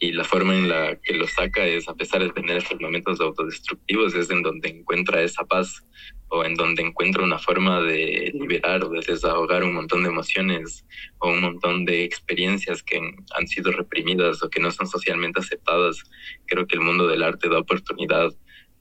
y 0.03 0.11
la 0.11 0.25
forma 0.25 0.53
en 0.53 0.67
la 0.67 0.97
que 0.97 1.13
lo 1.13 1.25
saca 1.27 1.65
es, 1.65 1.87
a 1.87 1.93
pesar 1.93 2.21
de 2.21 2.29
tener 2.31 2.57
estos 2.57 2.77
momentos 2.81 3.21
autodestructivos, 3.21 4.13
es 4.15 4.29
en 4.31 4.41
donde 4.41 4.67
encuentra 4.67 5.21
esa 5.21 5.45
paz 5.45 5.81
o 6.27 6.43
en 6.43 6.55
donde 6.55 6.81
encuentra 6.81 7.23
una 7.23 7.39
forma 7.39 7.79
de 7.79 8.33
liberar 8.33 8.83
o 8.83 8.89
de 8.89 8.99
desahogar 8.99 9.63
un 9.63 9.73
montón 9.73 10.03
de 10.03 10.09
emociones 10.09 10.85
o 11.19 11.29
un 11.29 11.39
montón 11.39 11.85
de 11.85 12.03
experiencias 12.03 12.83
que 12.83 12.97
han 12.97 13.47
sido 13.47 13.71
reprimidas 13.71 14.43
o 14.43 14.49
que 14.49 14.59
no 14.59 14.71
son 14.71 14.87
socialmente 14.87 15.39
aceptadas. 15.39 16.03
Creo 16.47 16.67
que 16.67 16.75
el 16.75 16.81
mundo 16.81 17.07
del 17.07 17.23
arte 17.23 17.47
da 17.47 17.59
oportunidad 17.59 18.29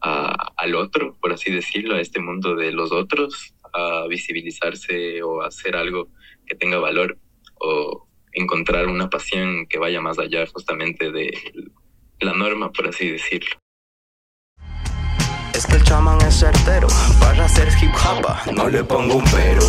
al 0.01 0.75
otro, 0.75 1.17
por 1.21 1.33
así 1.33 1.53
decirlo, 1.53 1.95
a 1.95 2.01
este 2.01 2.19
mundo 2.19 2.57
de 2.57 2.73
los 2.73 2.91
otros, 2.91 3.55
a 3.73 4.09
visibilizarse 4.09 5.23
o 5.23 5.43
a 5.43 5.47
hacer 5.47 5.77
algo 5.77 6.09
que 6.45 6.57
tenga 6.57 6.79
valor 6.79 7.17
o 7.61 8.09
encontrar 8.33 8.87
una 8.87 9.09
pasión 9.09 9.67
que 9.67 9.79
vaya 9.79 10.01
más 10.01 10.19
allá 10.19 10.47
justamente 10.47 11.11
de 11.13 11.33
la 12.21 12.33
norma, 12.33 12.73
por 12.73 12.89
así 12.89 13.11
decirlo. 13.11 13.57
Es 15.55 15.67
que 15.67 15.77
el 15.77 15.85
chamán 15.85 16.21
es 16.23 16.41
certero 16.41 16.89
para 17.21 17.45
hacer 17.45 17.69
hip 17.81 17.93
hop. 17.95 18.53
No 18.53 18.69
le 18.69 18.83
pongo 18.85 19.17
un 19.17 19.25
pero, 19.25 19.63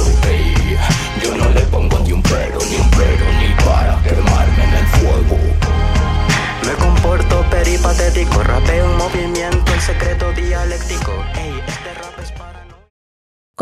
yo 1.21 1.35
no 1.35 1.49
le 1.49 1.61
pongo 1.63 1.99
ni 1.99 2.13
un 2.13 2.23
pero, 2.23 2.57
ni 2.69 2.75
un 2.77 2.89
pero, 2.91 3.25
ni 3.39 3.53
para 3.63 4.01
quemarme 4.03 4.63
en 4.63 4.73
el 4.73 4.85
fuego. 4.87 5.62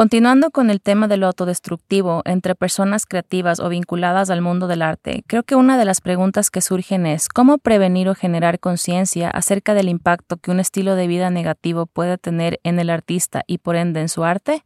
Continuando 0.02 0.50
con 0.50 0.72
el 0.72 0.82
tema 0.82 1.08
de 1.08 1.18
lo 1.18 1.28
autodestructivo 1.28 2.24
entre 2.26 2.56
personas 2.56 3.06
creativas 3.06 3.60
o 3.60 3.70
vinculadas 3.70 4.32
al 4.32 4.42
mundo 4.42 4.68
del 4.68 4.82
arte, 4.82 5.22
creo 5.28 5.44
que 5.44 5.54
una 5.54 5.78
de 5.78 5.86
las 5.86 6.02
preguntas 6.02 6.50
que 6.50 6.60
surgen 6.60 7.06
es 7.06 7.30
cómo 7.30 7.60
prevenir 7.60 8.10
o 8.10 8.16
generar 8.16 8.60
conciencia 8.60 9.30
acerca 9.30 9.76
del 9.76 9.90
impacto 9.90 10.38
que 10.38 10.50
un 10.50 10.60
estilo 10.60 10.96
de 10.96 11.06
vida 11.06 11.30
negativo 11.30 11.86
puede 11.86 12.18
tener 12.18 12.60
en 12.64 12.80
el 12.80 12.90
artista 12.90 13.44
y 13.46 13.60
por 13.60 13.76
ende 13.76 14.00
en 14.00 14.10
su 14.10 14.24
arte. 14.24 14.64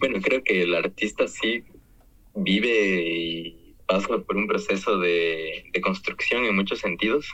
Bueno, 0.00 0.18
creo 0.20 0.42
que 0.42 0.64
el 0.64 0.74
artista 0.74 1.28
sí 1.28 1.62
vive 2.34 3.04
y 3.06 3.76
pasa 3.86 4.18
por 4.18 4.36
un 4.36 4.48
proceso 4.48 4.98
de, 4.98 5.62
construcción 5.80 6.44
en 6.44 6.56
muchos 6.56 6.80
sentidos 6.80 7.28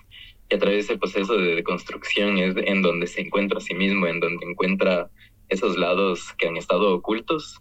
y 0.51 0.55
a 0.55 0.59
través 0.59 0.89
del 0.89 0.99
proceso 0.99 1.39
de 1.39 1.63
construcción 1.65 2.37
es 2.37 2.55
en 2.59 2.83
donde 2.83 3.07
se 3.07 3.23
encuentra 3.23 3.57
a 3.57 3.63
sí 3.63 3.73
mismo, 3.73 4.07
en 4.07 4.21
donde 4.21 4.45
encuentra 4.45 5.09
esos 5.49 5.77
lados 5.77 6.35
que 6.39 6.49
han 6.49 6.57
estado 6.57 6.95
ocultos 6.95 7.61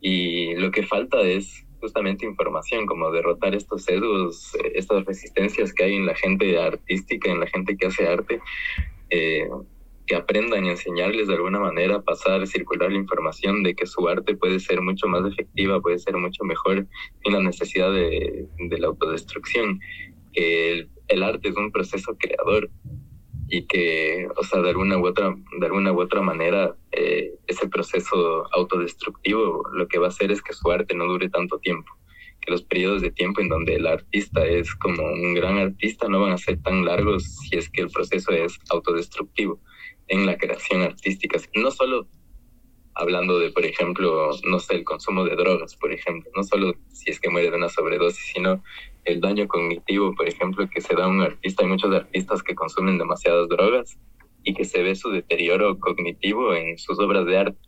y 0.00 0.54
lo 0.56 0.70
que 0.70 0.82
falta 0.82 1.20
es 1.20 1.64
justamente 1.80 2.26
información, 2.26 2.86
como 2.86 3.10
derrotar 3.10 3.54
estos 3.54 3.82
sesgos, 3.84 4.54
eh, 4.54 4.72
estas 4.74 5.04
resistencias 5.04 5.72
que 5.72 5.84
hay 5.84 5.96
en 5.96 6.06
la 6.06 6.14
gente 6.14 6.58
artística, 6.58 7.30
en 7.30 7.40
la 7.40 7.46
gente 7.46 7.76
que 7.76 7.86
hace 7.86 8.06
arte, 8.06 8.40
eh, 9.10 9.48
que 10.06 10.14
aprendan 10.16 10.64
y 10.64 10.70
enseñarles 10.70 11.28
de 11.28 11.34
alguna 11.34 11.58
manera, 11.58 11.96
a 11.96 12.02
pasar, 12.02 12.46
circular 12.46 12.90
la 12.90 12.98
información 12.98 13.62
de 13.62 13.74
que 13.74 13.86
su 13.86 14.08
arte 14.08 14.36
puede 14.36 14.60
ser 14.60 14.80
mucho 14.80 15.06
más 15.06 15.24
efectiva, 15.24 15.80
puede 15.80 15.98
ser 15.98 16.16
mucho 16.16 16.44
mejor 16.44 16.86
sin 17.22 17.32
la 17.32 17.40
necesidad 17.40 17.92
de, 17.92 18.48
la 18.78 18.86
autodestrucción, 18.88 19.80
que 20.32 20.88
el 21.08 21.22
arte 21.22 21.48
es 21.48 21.56
un 21.56 21.70
proceso 21.70 22.16
creador 22.18 22.70
y 23.54 23.66
que, 23.66 24.26
o 24.34 24.44
sea, 24.44 24.62
de 24.62 24.70
alguna 24.70 24.96
u 24.96 25.06
otra, 25.06 25.36
de 25.60 25.66
alguna 25.66 25.92
u 25.92 26.00
otra 26.00 26.22
manera, 26.22 26.74
eh, 26.90 27.34
ese 27.46 27.68
proceso 27.68 28.46
autodestructivo 28.50 29.62
lo 29.74 29.86
que 29.88 29.98
va 29.98 30.06
a 30.06 30.08
hacer 30.08 30.32
es 30.32 30.40
que 30.40 30.54
su 30.54 30.70
arte 30.70 30.94
no 30.94 31.04
dure 31.04 31.28
tanto 31.28 31.58
tiempo, 31.58 31.92
que 32.40 32.50
los 32.50 32.62
periodos 32.62 33.02
de 33.02 33.10
tiempo 33.10 33.42
en 33.42 33.50
donde 33.50 33.74
el 33.74 33.86
artista 33.86 34.42
es 34.46 34.74
como 34.76 35.02
un 35.02 35.34
gran 35.34 35.58
artista 35.58 36.08
no 36.08 36.22
van 36.22 36.32
a 36.32 36.38
ser 36.38 36.62
tan 36.62 36.86
largos 36.86 37.24
si 37.24 37.58
es 37.58 37.68
que 37.68 37.82
el 37.82 37.90
proceso 37.90 38.32
es 38.32 38.58
autodestructivo 38.70 39.60
en 40.08 40.24
la 40.24 40.38
creación 40.38 40.80
artística. 40.80 41.38
No 41.54 41.70
solo 41.70 42.08
hablando 42.94 43.38
de, 43.38 43.50
por 43.50 43.66
ejemplo, 43.66 44.30
no 44.44 44.60
sé, 44.60 44.76
el 44.76 44.84
consumo 44.84 45.24
de 45.24 45.36
drogas, 45.36 45.76
por 45.76 45.92
ejemplo, 45.92 46.30
no 46.34 46.42
solo 46.42 46.74
si 46.90 47.10
es 47.10 47.20
que 47.20 47.28
muere 47.28 47.50
de 47.50 47.56
una 47.58 47.68
sobredosis, 47.68 48.32
sino 48.32 48.62
el 49.04 49.20
daño 49.20 49.48
cognitivo, 49.48 50.14
por 50.14 50.28
ejemplo, 50.28 50.68
que 50.68 50.80
se 50.80 50.94
da 50.94 51.04
a 51.04 51.08
un 51.08 51.22
artista. 51.22 51.62
Hay 51.62 51.70
muchos 51.70 51.94
artistas 51.94 52.42
que 52.42 52.54
consumen 52.54 52.98
demasiadas 52.98 53.48
drogas 53.48 53.98
y 54.44 54.54
que 54.54 54.64
se 54.64 54.82
ve 54.82 54.94
su 54.94 55.10
deterioro 55.10 55.78
cognitivo 55.78 56.54
en 56.54 56.78
sus 56.78 56.98
obras 56.98 57.26
de 57.26 57.38
arte. 57.38 57.58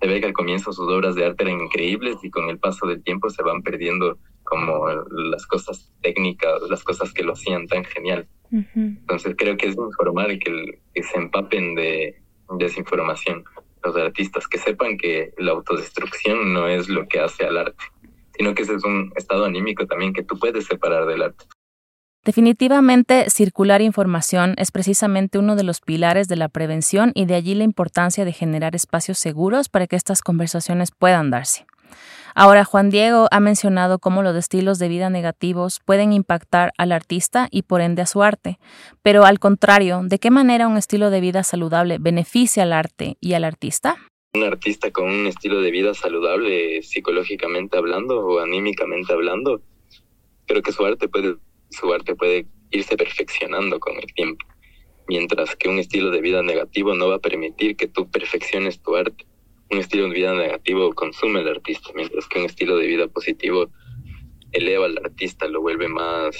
Se 0.00 0.08
ve 0.08 0.20
que 0.20 0.26
al 0.26 0.32
comienzo 0.32 0.72
sus 0.72 0.88
obras 0.88 1.14
de 1.14 1.24
arte 1.24 1.44
eran 1.44 1.60
increíbles 1.60 2.16
y 2.22 2.30
con 2.30 2.48
el 2.48 2.58
paso 2.58 2.86
del 2.86 3.02
tiempo 3.02 3.30
se 3.30 3.42
van 3.42 3.62
perdiendo 3.62 4.18
como 4.44 4.88
las 5.10 5.46
cosas 5.46 5.92
técnicas, 6.02 6.62
las 6.68 6.82
cosas 6.84 7.12
que 7.12 7.22
lo 7.22 7.32
hacían 7.32 7.66
tan 7.66 7.84
genial. 7.84 8.28
Entonces 8.52 9.34
creo 9.36 9.56
que 9.56 9.66
es 9.66 9.76
informar 9.76 10.38
que, 10.38 10.80
que 10.94 11.02
se 11.02 11.18
empapen 11.18 11.74
de 11.74 12.16
desinformación 12.58 13.44
los 13.86 13.96
artistas, 13.96 14.48
que 14.48 14.58
sepan 14.58 14.96
que 14.96 15.32
la 15.38 15.52
autodestrucción 15.52 16.52
no 16.52 16.68
es 16.68 16.88
lo 16.88 17.06
que 17.08 17.20
hace 17.20 17.44
al 17.44 17.56
arte, 17.56 17.84
sino 18.36 18.54
que 18.54 18.62
ese 18.62 18.74
es 18.74 18.84
un 18.84 19.12
estado 19.16 19.44
anímico 19.44 19.86
también 19.86 20.12
que 20.12 20.22
tú 20.22 20.38
puedes 20.38 20.66
separar 20.66 21.06
del 21.06 21.22
arte. 21.22 21.44
Definitivamente, 22.24 23.30
circular 23.30 23.82
información 23.82 24.54
es 24.58 24.72
precisamente 24.72 25.38
uno 25.38 25.54
de 25.54 25.62
los 25.62 25.80
pilares 25.80 26.26
de 26.26 26.34
la 26.34 26.48
prevención 26.48 27.12
y 27.14 27.24
de 27.26 27.36
allí 27.36 27.54
la 27.54 27.62
importancia 27.62 28.24
de 28.24 28.32
generar 28.32 28.74
espacios 28.74 29.18
seguros 29.18 29.68
para 29.68 29.86
que 29.86 29.94
estas 29.94 30.22
conversaciones 30.22 30.90
puedan 30.90 31.30
darse. 31.30 31.66
Ahora, 32.34 32.64
Juan 32.64 32.90
Diego 32.90 33.28
ha 33.30 33.38
mencionado 33.38 34.00
cómo 34.00 34.24
los 34.24 34.36
estilos 34.36 34.80
de 34.80 34.88
vida 34.88 35.08
negativos 35.08 35.80
pueden 35.84 36.12
impactar 36.12 36.72
al 36.76 36.90
artista 36.90 37.46
y 37.50 37.62
por 37.62 37.80
ende 37.80 38.02
a 38.02 38.06
su 38.06 38.24
arte, 38.24 38.58
pero 39.02 39.24
al 39.24 39.38
contrario, 39.38 40.02
¿de 40.04 40.18
qué 40.18 40.30
manera 40.30 40.66
un 40.66 40.76
estilo 40.76 41.10
de 41.10 41.20
vida 41.20 41.44
saludable 41.44 41.98
beneficia 41.98 42.64
al 42.64 42.72
arte 42.72 43.16
y 43.20 43.34
al 43.34 43.44
artista? 43.44 43.96
Un 44.36 44.44
artista 44.44 44.90
con 44.90 45.06
un 45.08 45.26
estilo 45.26 45.60
de 45.60 45.70
vida 45.70 45.94
saludable 45.94 46.82
psicológicamente 46.82 47.78
hablando 47.78 48.20
o 48.20 48.38
anímicamente 48.40 49.12
hablando, 49.12 49.62
creo 50.46 50.62
que 50.62 50.72
su 50.72 50.84
arte 50.84 51.08
puede, 51.08 51.36
su 51.70 51.92
arte 51.92 52.14
puede 52.14 52.46
irse 52.70 52.96
perfeccionando 52.96 53.80
con 53.80 53.96
el 53.96 54.06
tiempo, 54.14 54.44
mientras 55.08 55.56
que 55.56 55.68
un 55.68 55.78
estilo 55.78 56.10
de 56.10 56.20
vida 56.20 56.42
negativo 56.42 56.94
no 56.94 57.08
va 57.08 57.16
a 57.16 57.20
permitir 57.20 57.76
que 57.76 57.88
tú 57.88 58.10
perfecciones 58.10 58.82
tu 58.82 58.94
arte 58.94 59.24
un 59.70 59.78
estilo 59.78 60.08
de 60.08 60.14
vida 60.14 60.34
negativo 60.34 60.94
consume 60.94 61.40
al 61.40 61.48
artista, 61.48 61.90
mientras 61.94 62.28
que 62.28 62.38
un 62.38 62.46
estilo 62.46 62.76
de 62.76 62.86
vida 62.86 63.08
positivo 63.08 63.70
eleva 64.52 64.86
al 64.86 64.98
artista, 64.98 65.48
lo 65.48 65.60
vuelve 65.60 65.88
más 65.88 66.36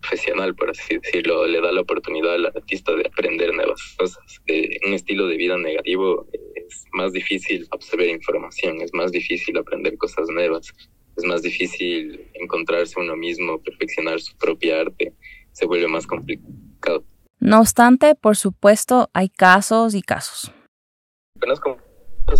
profesional, 0.00 0.54
por 0.54 0.70
así 0.70 0.98
decirlo, 0.98 1.46
le 1.46 1.60
da 1.60 1.72
la 1.72 1.80
oportunidad 1.80 2.34
al 2.34 2.46
artista 2.46 2.94
de 2.94 3.06
aprender 3.06 3.54
nuevas 3.54 3.80
cosas. 3.96 4.40
De 4.46 4.80
un 4.86 4.94
estilo 4.94 5.26
de 5.26 5.36
vida 5.36 5.56
negativo 5.56 6.26
es 6.68 6.84
más 6.92 7.12
difícil 7.12 7.66
absorber 7.70 8.08
información, 8.08 8.80
es 8.80 8.92
más 8.92 9.12
difícil 9.12 9.56
aprender 9.58 9.96
cosas 9.98 10.28
nuevas, 10.28 10.72
es 11.16 11.24
más 11.24 11.42
difícil 11.42 12.30
encontrarse 12.34 13.00
uno 13.00 13.16
mismo, 13.16 13.60
perfeccionar 13.62 14.20
su 14.20 14.36
propia 14.36 14.80
arte, 14.80 15.14
se 15.52 15.66
vuelve 15.66 15.88
más 15.88 16.06
complicado. 16.06 17.04
No 17.38 17.60
obstante, 17.60 18.14
por 18.14 18.36
supuesto, 18.36 19.10
hay 19.12 19.28
casos 19.28 19.94
y 19.94 20.02
casos. 20.02 20.52
Conozco 21.40 21.78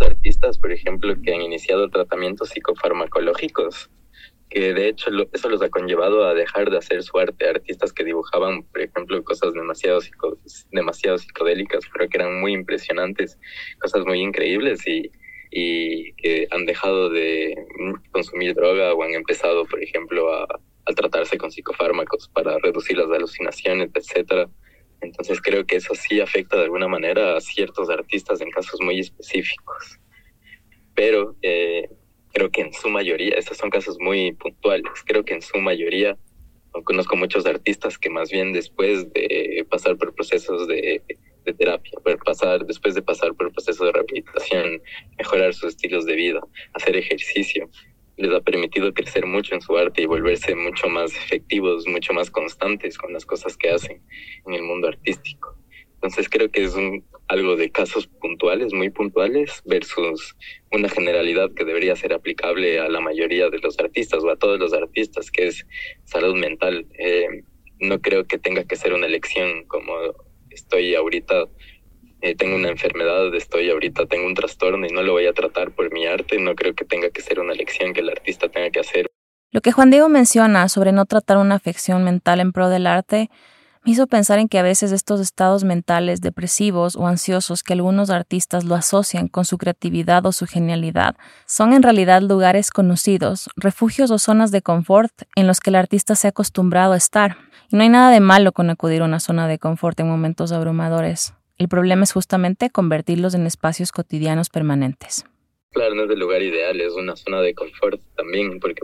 artistas, 0.01 0.59
por 0.59 0.73
ejemplo, 0.73 1.15
que 1.23 1.33
han 1.33 1.43
iniciado 1.43 1.89
tratamientos 1.89 2.51
psicofarmacológicos, 2.51 3.91
que 4.51 4.75
de 4.75 4.89
hecho 4.89 5.11
eso 5.33 5.49
los 5.49 5.63
ha 5.63 5.69
conllevado 5.69 6.25
a 6.25 6.35
dejar 6.35 6.71
de 6.71 6.79
hacer 6.79 7.03
su 7.03 7.19
arte. 7.19 7.49
Artistas 7.49 7.93
que 7.93 8.05
dibujaban, 8.05 8.63
por 8.65 8.81
ejemplo, 8.81 9.23
cosas 9.25 9.53
demasiado, 9.55 10.01
demasiado 10.71 11.19
psicodélicas, 11.19 11.85
pero 11.93 12.09
que 12.09 12.19
eran 12.19 12.41
muy 12.41 12.53
impresionantes, 12.53 13.39
cosas 13.81 14.07
muy 14.07 14.21
increíbles 14.21 14.87
y, 14.87 15.11
y 15.51 16.13
que 16.15 16.47
han 16.51 16.67
dejado 16.67 17.11
de 17.11 17.55
consumir 18.13 18.55
droga 18.55 18.95
o 18.95 19.03
han 19.03 19.15
empezado, 19.15 19.65
por 19.67 19.83
ejemplo, 19.83 20.33
a, 20.33 20.47
a 20.87 20.93
tratarse 20.95 21.37
con 21.37 21.51
psicofármacos 21.51 22.29
para 22.29 22.59
reducir 22.59 22.97
las 22.97 23.11
alucinaciones, 23.11 23.91
etcétera. 23.95 24.49
Entonces 25.01 25.41
creo 25.43 25.67
que 25.67 25.77
eso 25.77 25.95
sí 25.95 26.21
afecta 26.21 26.57
de 26.57 26.65
alguna 26.65 26.89
manera 26.89 27.37
a 27.37 27.41
ciertos 27.41 27.91
artistas 27.91 28.41
en 28.41 28.51
casos 28.51 28.81
muy 28.81 29.01
específicos. 29.01 29.99
Pero 30.95 31.36
en 32.63 32.73
su 32.73 32.89
mayoría, 32.89 33.35
estos 33.37 33.59
son 33.59 33.71
casos 33.71 33.97
muy 34.01 34.33
puntuales, 34.33 34.91
creo 35.05 35.25
que 35.25 35.35
en 35.35 35.43
su 35.43 35.59
mayoría 35.59 36.17
conozco 36.85 37.17
muchos 37.17 37.47
artistas 37.47 37.99
que 37.99 38.11
más 38.11 38.31
bien 38.31 38.53
después 38.53 39.11
de 39.13 39.67
pasar 39.71 39.97
por 39.97 40.15
procesos 40.15 40.69
de, 40.69 41.03
de 41.47 41.55
terapia, 41.55 41.93
pasar, 42.25 42.67
después 42.67 42.95
de 42.95 43.03
pasar 43.03 43.35
por 43.35 43.53
procesos 43.53 43.87
de 43.87 43.93
rehabilitación, 43.93 44.83
mejorar 45.17 45.55
sus 45.55 45.71
estilos 45.71 46.05
de 46.05 46.17
vida, 46.17 46.41
hacer 46.75 46.97
ejercicio, 46.97 47.71
les 48.17 48.33
ha 48.33 48.41
permitido 48.41 48.93
crecer 48.93 49.27
mucho 49.27 49.55
en 49.55 49.61
su 49.61 49.77
arte 49.77 50.03
y 50.03 50.07
volverse 50.07 50.55
mucho 50.55 50.89
más 50.89 51.15
efectivos, 51.15 51.87
mucho 51.87 52.13
más 52.13 52.31
constantes 52.31 52.99
con 52.99 53.13
las 53.13 53.25
cosas 53.25 53.57
que 53.57 53.71
hacen 53.71 54.03
en 54.47 54.55
el 54.55 54.63
mundo 54.63 54.89
artístico. 54.89 55.56
Entonces 55.97 56.29
creo 56.29 56.51
que 56.51 56.65
es 56.65 56.75
un, 56.75 57.05
algo 57.29 57.57
de 57.57 57.71
casos 57.71 58.07
puntuales, 58.07 58.73
muy 58.73 58.91
puntuales, 58.91 59.63
versus 59.65 60.37
una 60.73 60.89
generalidad 60.89 61.53
que 61.53 61.65
debería 61.65 61.97
ser 61.97 62.13
aplicable 62.13 62.79
a 62.79 62.89
la 62.89 63.01
mayoría 63.01 63.51
de 63.51 63.59
los 63.59 63.79
artistas 63.79 64.23
o 64.23 64.31
a 64.31 64.37
todos 64.37 64.59
los 64.59 64.73
artistas, 64.73 65.31
que 65.31 65.49
es 65.49 65.67
salud 66.05 66.37
mental. 66.37 66.87
Eh, 66.99 67.43
no 67.81 68.01
creo 68.01 68.27
que 68.27 68.39
tenga 68.39 68.65
que 68.65 68.77
ser 68.77 68.93
una 68.93 69.07
elección 69.07 69.65
como 69.67 69.93
estoy 70.51 70.95
ahorita 70.95 71.49
eh, 72.23 72.35
tengo 72.35 72.57
una 72.57 72.71
enfermedad, 72.71 73.35
estoy 73.35 73.71
ahorita, 73.71 74.07
tengo 74.07 74.27
un 74.27 74.35
trastorno 74.35 74.87
y 74.87 74.89
no 74.91 75.03
lo 75.03 75.13
voy 75.13 75.27
a 75.27 75.33
tratar 75.33 75.71
por 75.71 75.93
mi 75.93 76.07
arte, 76.07 76.39
no 76.39 76.55
creo 76.55 76.75
que 76.75 76.85
tenga 76.85 77.11
que 77.11 77.21
ser 77.21 77.41
una 77.41 77.53
elección 77.53 77.93
que 77.93 78.01
el 78.01 78.09
artista 78.09 78.49
tenga 78.49 78.71
que 78.71 78.81
hacer. 78.81 79.11
Lo 79.53 79.61
que 79.61 79.71
Juan 79.71 79.91
Diego 79.91 80.09
menciona 80.09 80.69
sobre 80.69 80.93
no 80.93 81.05
tratar 81.05 81.37
una 81.37 81.57
afección 81.57 82.05
mental 82.05 82.41
en 82.41 82.53
pro 82.53 82.69
del 82.69 82.87
arte 82.87 83.31
me 83.87 83.93
hizo 83.93 84.09
pensar 84.09 84.41
en 84.41 84.49
que 84.49 84.59
a 84.59 84.65
veces 84.65 84.91
estos 84.91 85.21
estados 85.21 85.63
mentales 85.63 86.21
depresivos 86.21 86.97
o 86.97 87.07
ansiosos 87.07 87.63
que 87.63 87.73
algunos 87.73 88.11
artistas 88.11 88.65
lo 88.65 88.75
asocian 88.75 89.29
con 89.29 89.45
su 89.45 89.59
creatividad 89.59 90.27
o 90.27 90.33
su 90.33 90.47
genialidad 90.47 91.15
son 91.47 91.73
en 91.73 91.85
realidad 91.85 92.21
lugares 92.21 92.73
conocidos, 92.73 93.49
refugios 93.55 94.11
o 94.11 94.19
zonas 94.19 94.51
de 94.51 94.61
confort 94.61 95.13
en 95.37 95.47
los 95.47 95.61
que 95.61 95.71
el 95.71 95.77
artista 95.77 96.17
se 96.17 96.27
ha 96.27 96.31
acostumbrado 96.31 96.95
a 96.95 96.97
estar. 96.97 97.37
Y 97.71 97.77
no 97.77 97.83
hay 97.85 97.89
nada 97.89 98.11
de 98.11 98.19
malo 98.19 98.51
con 98.51 98.71
acudir 98.71 99.03
a 99.03 99.05
una 99.05 99.21
zona 99.21 99.47
de 99.47 99.61
confort 99.61 99.99
en 100.01 100.09
momentos 100.09 100.51
abrumadores. 100.51 101.35
El 101.57 101.69
problema 101.69 102.03
es 102.03 102.13
justamente 102.13 102.71
convertirlos 102.71 103.35
en 103.35 103.47
espacios 103.47 103.93
cotidianos 103.93 104.51
permanentes. 104.51 105.25
Claro, 105.71 105.95
no 105.95 106.05
es 106.05 106.11
el 106.11 106.19
lugar 106.19 106.43
ideal, 106.43 106.81
es 106.81 106.93
una 106.95 107.15
zona 107.15 107.41
de 107.41 107.55
confort 107.55 108.01
también, 108.17 108.59
porque 108.59 108.83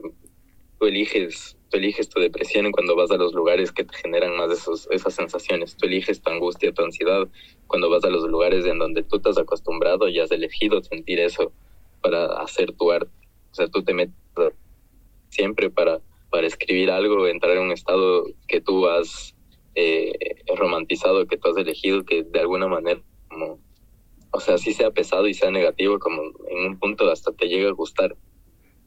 tú 0.82 0.88
eliges, 0.88 1.56
tú 1.70 1.76
eliges 1.76 2.08
tu 2.08 2.20
depresión 2.20 2.72
cuando 2.72 2.96
vas 2.96 3.12
a 3.12 3.16
los 3.16 3.34
lugares 3.34 3.70
que 3.70 3.84
te 3.84 3.96
generan 3.96 4.36
más 4.36 4.50
esos, 4.50 4.88
esas 4.90 5.14
sensaciones. 5.14 5.76
Tú 5.76 5.86
eliges 5.86 6.20
tu 6.20 6.28
angustia, 6.28 6.72
tu 6.72 6.82
ansiedad 6.82 7.28
cuando 7.68 7.88
vas 7.88 8.02
a 8.02 8.10
los 8.10 8.24
lugares 8.24 8.66
en 8.66 8.80
donde 8.80 9.04
tú 9.04 9.20
te 9.20 9.28
has 9.28 9.38
acostumbrado 9.38 10.08
y 10.08 10.18
has 10.18 10.32
elegido 10.32 10.82
sentir 10.82 11.20
eso 11.20 11.52
para 12.00 12.26
hacer 12.42 12.72
tu 12.72 12.90
arte. 12.90 13.12
O 13.52 13.54
sea, 13.54 13.68
tú 13.68 13.84
te 13.84 13.94
metes 13.94 14.16
siempre 15.28 15.70
para, 15.70 16.00
para 16.30 16.48
escribir 16.48 16.90
algo, 16.90 17.28
entrar 17.28 17.56
en 17.56 17.62
un 17.62 17.70
estado 17.70 18.24
que 18.48 18.60
tú 18.60 18.88
has 18.88 19.36
eh, 19.76 20.10
romantizado, 20.56 21.28
que 21.28 21.36
tú 21.36 21.50
has 21.50 21.56
elegido, 21.58 22.04
que 22.04 22.24
de 22.24 22.40
alguna 22.40 22.66
manera, 22.66 23.00
como, 23.28 23.60
o 24.32 24.40
sea, 24.40 24.58
si 24.58 24.72
sea 24.72 24.90
pesado 24.90 25.28
y 25.28 25.34
sea 25.34 25.52
negativo, 25.52 26.00
como 26.00 26.22
en 26.48 26.66
un 26.66 26.78
punto 26.80 27.08
hasta 27.08 27.30
te 27.30 27.46
llega 27.46 27.68
a 27.68 27.72
gustar. 27.72 28.16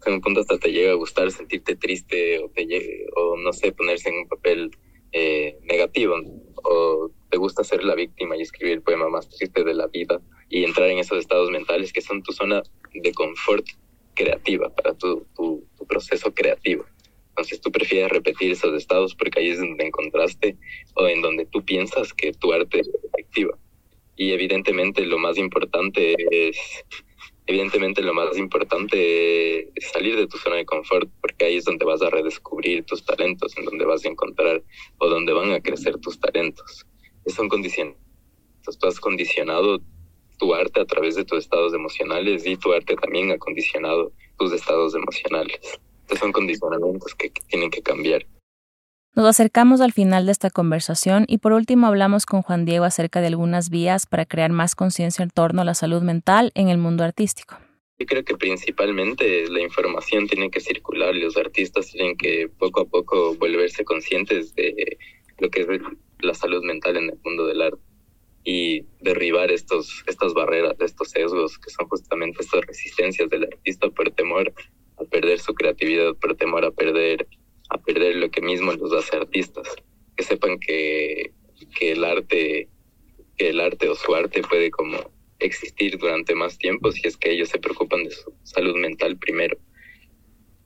En 0.05 0.13
un 0.13 0.21
punto 0.21 0.41
hasta 0.41 0.57
te 0.57 0.71
llega 0.71 0.91
a 0.91 0.95
gustar 0.95 1.31
sentirte 1.31 1.75
triste 1.75 2.39
o, 2.39 2.49
te 2.49 2.65
llegue, 2.65 3.07
o 3.15 3.37
no 3.37 3.51
sé, 3.53 3.71
ponerse 3.71 4.09
en 4.09 4.19
un 4.19 4.27
papel 4.27 4.71
eh, 5.11 5.57
negativo. 5.63 6.15
O 6.63 7.09
te 7.29 7.37
gusta 7.37 7.63
ser 7.63 7.83
la 7.83 7.95
víctima 7.95 8.37
y 8.37 8.41
escribir 8.41 8.73
el 8.73 8.81
poema 8.81 9.09
más 9.09 9.27
triste 9.29 9.63
de 9.63 9.73
la 9.73 9.87
vida 9.87 10.21
y 10.49 10.63
entrar 10.63 10.89
en 10.89 10.99
esos 10.99 11.17
estados 11.17 11.49
mentales 11.49 11.91
que 11.91 12.01
son 12.01 12.21
tu 12.21 12.31
zona 12.31 12.61
de 12.93 13.11
confort 13.13 13.65
creativa 14.13 14.73
para 14.73 14.93
tu, 14.93 15.25
tu, 15.35 15.67
tu 15.77 15.87
proceso 15.87 16.33
creativo. 16.33 16.85
Entonces 17.29 17.59
tú 17.59 17.71
prefieres 17.71 18.09
repetir 18.09 18.51
esos 18.51 18.73
estados 18.75 19.13
porque 19.13 19.39
ahí 19.39 19.49
es 19.49 19.59
donde 19.59 19.85
encontraste 19.85 20.55
o 20.95 21.07
en 21.07 21.21
donde 21.21 21.45
tú 21.45 21.65
piensas 21.65 22.13
que 22.13 22.31
tu 22.31 22.53
arte 22.53 22.79
es 22.79 22.89
efectiva. 23.03 23.57
Y 24.15 24.31
evidentemente 24.31 25.05
lo 25.05 25.17
más 25.17 25.37
importante 25.37 26.15
es, 26.31 26.57
evidentemente 27.47 28.01
lo 28.01 28.13
más 28.13 28.37
importante 28.37 29.69
es 29.77 29.91
salir 29.91 30.15
de 30.15 30.27
tu 30.27 30.37
zona 30.37 30.57
de 30.57 30.65
confort 30.65 31.09
porque 31.21 31.45
ahí 31.45 31.57
es 31.57 31.65
donde 31.65 31.85
vas 31.85 32.01
a 32.01 32.09
redescubrir 32.09 32.83
tus 32.85 33.03
talentos, 33.05 33.55
en 33.57 33.65
donde 33.65 33.85
vas 33.85 34.05
a 34.05 34.09
encontrar 34.09 34.63
o 34.97 35.07
donde 35.07 35.33
van 35.33 35.51
a 35.51 35.61
crecer 35.61 35.97
tus 35.97 36.19
talentos. 36.19 36.85
Son 37.27 37.49
condiciones. 37.49 37.95
Entonces 38.57 38.79
tú 38.79 38.87
has 38.87 38.99
condicionado 38.99 39.79
tu 40.37 40.53
arte 40.53 40.81
a 40.81 40.85
través 40.85 41.15
de 41.15 41.23
tus 41.23 41.39
estados 41.39 41.73
emocionales 41.73 42.45
y 42.45 42.57
tu 42.57 42.73
arte 42.73 42.95
también 42.95 43.31
ha 43.31 43.37
condicionado 43.37 44.11
tus 44.37 44.51
estados 44.51 44.93
emocionales 44.95 45.79
son 46.19 46.31
condicionamientos 46.31 47.15
que, 47.15 47.31
tienen 47.47 47.69
que 47.69 47.81
cambiar. 47.81 48.25
Nos 49.15 49.27
acercamos 49.27 49.79
al 49.79 49.93
final 49.93 50.25
de 50.25 50.33
esta 50.33 50.49
conversación 50.49 51.23
y 51.29 51.37
por 51.37 51.53
último 51.53 51.87
hablamos 51.87 52.25
con 52.25 52.41
Juan 52.41 52.65
Diego 52.65 52.83
acerca 52.83 53.21
de 53.21 53.27
algunas 53.27 53.69
vías 53.69 54.07
para 54.07 54.25
crear 54.25 54.51
más 54.51 54.75
conciencia 54.75 55.23
en 55.23 55.29
torno 55.29 55.61
a 55.61 55.65
la 55.65 55.73
salud 55.73 56.01
mental 56.01 56.51
en 56.53 56.67
el 56.67 56.77
mundo 56.77 57.05
artístico. 57.05 57.55
Yo 57.97 58.05
creo 58.07 58.25
que 58.25 58.35
principalmente 58.35 59.49
la 59.49 59.61
información 59.61 60.27
tiene 60.27 60.49
que 60.49 60.59
circular 60.59 61.15
los 61.15 61.37
artistas 61.37 61.93
tienen 61.93 62.17
que 62.17 62.49
poco 62.59 62.81
a 62.81 62.85
poco 62.85 63.35
volverse 63.35 63.85
conscientes 63.85 64.53
de 64.53 64.97
lo 65.37 65.49
que 65.49 65.61
es 65.61 65.67
la 66.19 66.33
salud 66.33 66.61
mental 66.65 66.97
en 66.97 67.11
el 67.11 67.19
mundo 67.23 67.47
del 67.47 67.61
arte 67.61 67.79
y 68.43 68.81
derribar 68.99 69.49
estos, 69.49 70.03
estas 70.07 70.33
barreras, 70.33 70.75
estos 70.81 71.11
sesgos 71.11 71.57
que 71.57 71.69
son 71.69 71.87
justamente 71.87 72.41
estas 72.41 72.65
resistencias 72.65 73.29
del 73.29 73.45
artista 73.45 73.89
por 73.91 74.11
temor 74.11 74.53
a 74.97 75.05
perder 75.05 75.39
su 75.39 75.53
creatividad, 75.53 76.15
por 76.15 76.35
temor 76.35 76.65
a 76.65 76.71
perder, 76.71 77.25
a 77.69 77.77
perder 77.77 78.15
lo 78.15 78.29
que 78.29 78.41
mismo 78.41 78.73
los 78.73 78.93
hace 78.93 79.17
artistas. 79.17 79.67
Que 80.15 80.23
sepan 80.23 80.59
que, 80.59 81.31
que 81.77 81.91
el 81.91 82.03
arte, 82.03 82.69
que 83.37 83.49
el 83.49 83.59
arte 83.59 83.89
o 83.89 83.95
su 83.95 84.15
arte 84.15 84.41
puede 84.41 84.71
como 84.71 84.97
existir 85.39 85.97
durante 85.97 86.35
más 86.35 86.57
tiempo 86.57 86.91
si 86.91 87.07
es 87.07 87.17
que 87.17 87.31
ellos 87.31 87.49
se 87.49 87.59
preocupan 87.59 88.03
de 88.03 88.11
su 88.11 88.33
salud 88.43 88.75
mental 88.75 89.17
primero. 89.17 89.57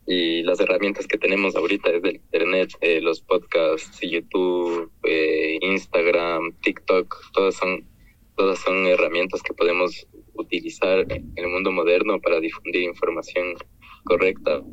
Y 0.06 0.42
las 0.42 0.60
herramientas 0.60 1.06
que 1.06 1.20
tenemos 1.20 1.56
ahorita 1.56 1.92
desde 1.92 2.16
Internet, 2.16 2.72
eh, 2.82 3.00
los 3.00 3.22
podcasts, 3.22 4.00
YouTube, 4.02 4.92
eh, 5.04 5.60
Instagram, 5.62 6.54
TikTok, 6.62 7.16
todas 7.32 7.56
son, 7.56 7.88
todas 8.36 8.60
son 8.60 8.88
herramientas 8.88 9.44
que 9.44 9.54
podemos 9.54 10.08
utilizar 10.34 11.06
en 11.12 11.32
el 11.36 11.48
mundo 11.48 11.72
moderno 11.72 12.20
para 12.22 12.40
difundir 12.40 12.84
información 12.84 13.56
correcta, 14.04 14.64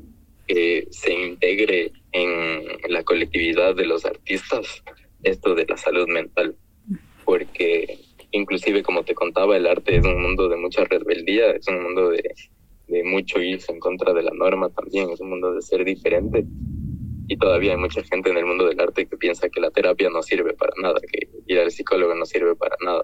que 0.46 0.86
se 0.90 1.12
integre 1.12 1.92
en 2.12 2.64
la 2.88 3.02
colectividad 3.02 3.74
de 3.74 3.86
los 3.86 4.04
artistas 4.04 4.82
esto 5.22 5.54
de 5.54 5.66
la 5.66 5.76
salud 5.76 6.06
mental, 6.08 6.56
porque 7.24 7.98
inclusive 8.30 8.82
como 8.82 9.04
te 9.04 9.14
contaba, 9.14 9.56
el 9.56 9.66
arte 9.66 9.96
es 9.96 10.04
un 10.04 10.20
mundo 10.20 10.48
de 10.48 10.56
mucha 10.56 10.84
rebeldía, 10.84 11.50
es 11.52 11.66
un 11.68 11.82
mundo 11.82 12.10
de, 12.10 12.22
mucho 13.04 13.40
irse 13.40 13.72
en 13.72 13.80
contra 13.80 14.12
de 14.12 14.22
la 14.22 14.30
norma 14.32 14.70
también, 14.70 15.10
es 15.10 15.20
un 15.20 15.30
mundo 15.30 15.52
de 15.52 15.62
ser 15.62 15.84
diferente 15.84 16.44
y 17.28 17.36
todavía 17.36 17.72
hay 17.72 17.78
mucha 17.78 18.02
gente 18.04 18.30
en 18.30 18.36
el 18.36 18.46
mundo 18.46 18.66
del 18.66 18.78
arte 18.78 19.06
que 19.06 19.16
piensa 19.16 19.48
que 19.48 19.60
la 19.60 19.70
terapia 19.70 20.08
no 20.10 20.22
sirve 20.22 20.54
para 20.54 20.72
nada, 20.80 21.00
que 21.00 21.28
ir 21.46 21.58
al 21.58 21.72
psicólogo 21.72 22.14
no 22.14 22.24
sirve 22.24 22.54
para 22.54 22.76
nada, 22.84 23.02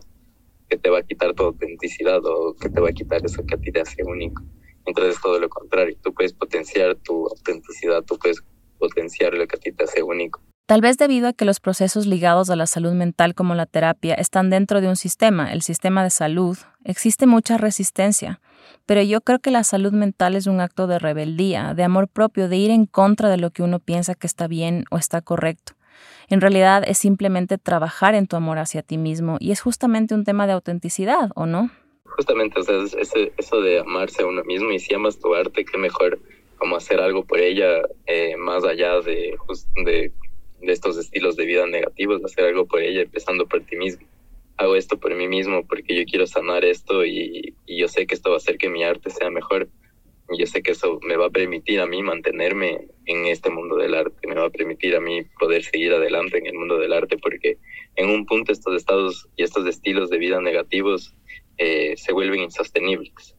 que 0.68 0.78
te 0.78 0.88
va 0.88 0.98
a 0.98 1.02
quitar 1.02 1.34
tu 1.34 1.42
autenticidad 1.42 2.24
o 2.24 2.54
que 2.54 2.68
te 2.68 2.80
va 2.80 2.90
a 2.90 2.92
quitar 2.92 3.24
eso 3.24 3.44
que 3.44 3.54
a 3.56 3.58
ti 3.58 3.72
te 3.72 3.80
hace 3.80 4.04
único. 4.04 4.42
Entonces 4.86 5.16
es 5.16 5.22
todo 5.22 5.38
lo 5.38 5.48
contrario, 5.48 5.96
tú 6.02 6.12
puedes 6.12 6.32
potenciar 6.32 6.96
tu 6.96 7.26
autenticidad, 7.28 8.02
tú 8.02 8.18
puedes 8.18 8.42
potenciar 8.78 9.34
lo 9.34 9.46
que 9.46 9.56
a 9.56 9.60
ti 9.60 9.72
te 9.72 9.84
hace 9.84 10.02
único. 10.02 10.40
Tal 10.66 10.80
vez 10.80 10.96
debido 10.96 11.28
a 11.28 11.32
que 11.32 11.44
los 11.44 11.60
procesos 11.60 12.06
ligados 12.06 12.48
a 12.48 12.56
la 12.56 12.66
salud 12.66 12.92
mental 12.92 13.34
como 13.34 13.54
la 13.54 13.66
terapia 13.66 14.14
están 14.14 14.48
dentro 14.48 14.80
de 14.80 14.88
un 14.88 14.96
sistema, 14.96 15.52
el 15.52 15.62
sistema 15.62 16.02
de 16.02 16.10
salud, 16.10 16.56
existe 16.84 17.26
mucha 17.26 17.58
resistencia. 17.58 18.40
Pero 18.86 19.02
yo 19.02 19.20
creo 19.20 19.38
que 19.40 19.50
la 19.50 19.64
salud 19.64 19.92
mental 19.92 20.34
es 20.36 20.46
un 20.46 20.60
acto 20.60 20.86
de 20.86 20.98
rebeldía, 20.98 21.74
de 21.74 21.82
amor 21.82 22.08
propio, 22.08 22.48
de 22.48 22.56
ir 22.56 22.70
en 22.70 22.86
contra 22.86 23.28
de 23.28 23.36
lo 23.36 23.50
que 23.50 23.62
uno 23.62 23.80
piensa 23.80 24.14
que 24.14 24.26
está 24.26 24.46
bien 24.46 24.84
o 24.90 24.98
está 24.98 25.20
correcto. 25.20 25.74
En 26.28 26.40
realidad 26.40 26.84
es 26.86 26.98
simplemente 26.98 27.58
trabajar 27.58 28.14
en 28.14 28.26
tu 28.26 28.36
amor 28.36 28.58
hacia 28.58 28.82
ti 28.82 28.98
mismo 28.98 29.36
y 29.40 29.50
es 29.50 29.60
justamente 29.60 30.14
un 30.14 30.24
tema 30.24 30.46
de 30.46 30.54
autenticidad, 30.54 31.30
¿o 31.34 31.46
no? 31.46 31.70
Justamente, 32.16 32.60
o 32.60 32.62
sea, 32.62 32.76
eso 33.36 33.60
de 33.60 33.80
amarse 33.80 34.22
a 34.22 34.26
uno 34.26 34.44
mismo 34.44 34.70
y 34.70 34.78
si 34.78 34.94
amas 34.94 35.18
tu 35.18 35.34
arte, 35.34 35.64
qué 35.64 35.78
mejor 35.78 36.18
como 36.62 36.76
hacer 36.76 37.00
algo 37.00 37.24
por 37.24 37.40
ella 37.40 37.82
eh, 38.06 38.36
más 38.36 38.64
allá 38.64 39.00
de, 39.00 39.36
de, 39.84 40.12
de, 40.60 40.72
estos 40.72 40.96
estilos 40.96 41.34
de 41.34 41.44
vida 41.44 41.66
negativos, 41.66 42.24
hacer 42.24 42.44
algo 42.44 42.66
por 42.66 42.80
ella 42.80 43.02
empezando 43.02 43.46
por 43.46 43.62
ti 43.62 43.74
mismo. 43.74 44.06
Hago 44.58 44.76
esto 44.76 44.96
por 44.96 45.12
mí 45.12 45.26
mismo 45.26 45.66
porque 45.66 45.96
yo 45.96 46.04
quiero 46.04 46.24
sanar 46.26 46.64
esto 46.64 47.04
y, 47.04 47.56
y 47.66 47.80
yo 47.80 47.88
sé 47.88 48.06
que 48.06 48.14
esto 48.14 48.30
va 48.30 48.36
a 48.36 48.38
hacer 48.38 48.58
que 48.58 48.68
mi 48.68 48.84
arte 48.84 49.10
sea 49.10 49.28
mejor. 49.28 49.68
Y 50.30 50.38
yo 50.38 50.46
sé 50.46 50.62
que 50.62 50.70
eso 50.70 51.00
me 51.02 51.16
va 51.16 51.26
a 51.26 51.30
permitir 51.30 51.80
a 51.80 51.86
mí 51.86 52.00
mantenerme 52.00 52.86
en 53.06 53.26
este 53.26 53.50
mundo 53.50 53.76
del 53.76 53.94
arte, 53.94 54.28
me 54.28 54.36
va 54.36 54.46
a 54.46 54.50
permitir 54.50 54.94
a 54.94 55.00
mí 55.00 55.24
poder 55.40 55.64
seguir 55.64 55.92
adelante 55.92 56.38
en 56.38 56.46
el 56.46 56.54
mundo 56.54 56.78
del 56.78 56.92
arte, 56.92 57.18
porque 57.18 57.58
en 57.96 58.08
un 58.08 58.24
punto 58.24 58.52
estos 58.52 58.76
estados 58.76 59.28
y 59.36 59.42
estos 59.42 59.66
estilos 59.66 60.10
de 60.10 60.18
vida 60.18 60.40
negativos 60.40 61.12
eh, 61.58 61.94
se 61.96 62.12
vuelven 62.12 62.40
insostenibles. 62.40 63.36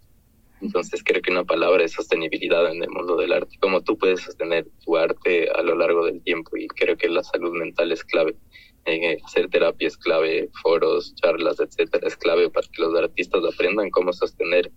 Entonces 0.62 1.04
creo 1.04 1.22
que 1.22 1.32
una 1.32 1.44
palabra 1.44 1.84
es 1.84 1.92
sostenibilidad 1.92 2.72
en 2.72 2.82
el 2.82 2.90
mundo 2.90 3.18
del 3.18 3.34
arte, 3.34 3.58
cómo 3.60 3.82
tú 3.82 3.98
puedes 3.98 4.22
sostener 4.22 4.66
tu 4.86 4.96
arte 4.96 5.50
a 5.50 5.62
lo 5.62 5.76
largo 5.76 6.06
del 6.06 6.24
tiempo 6.24 6.56
y 6.56 6.68
creo 6.68 6.96
que 6.96 7.10
la 7.10 7.22
salud 7.24 7.52
mental 7.52 7.92
es 7.92 8.04
clave. 8.04 8.36
Eh, 8.86 9.18
hacer 9.26 9.50
terapia 9.50 9.88
es 9.88 9.98
clave, 9.98 10.50
foros, 10.62 11.16
charlas, 11.16 11.60
etcétera, 11.60 12.08
es 12.08 12.16
clave 12.16 12.50
para 12.50 12.68
que 12.68 12.82
los 12.82 12.96
artistas 12.96 13.42
aprendan 13.46 13.90
cómo 13.90 14.14
sostener 14.14 14.72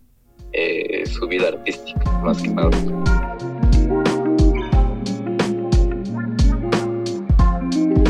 eh, 0.52 1.06
su 1.06 1.26
vida 1.28 1.48
artística, 1.48 2.10
más 2.22 2.42
que 2.42 2.48
nada. 2.48 3.25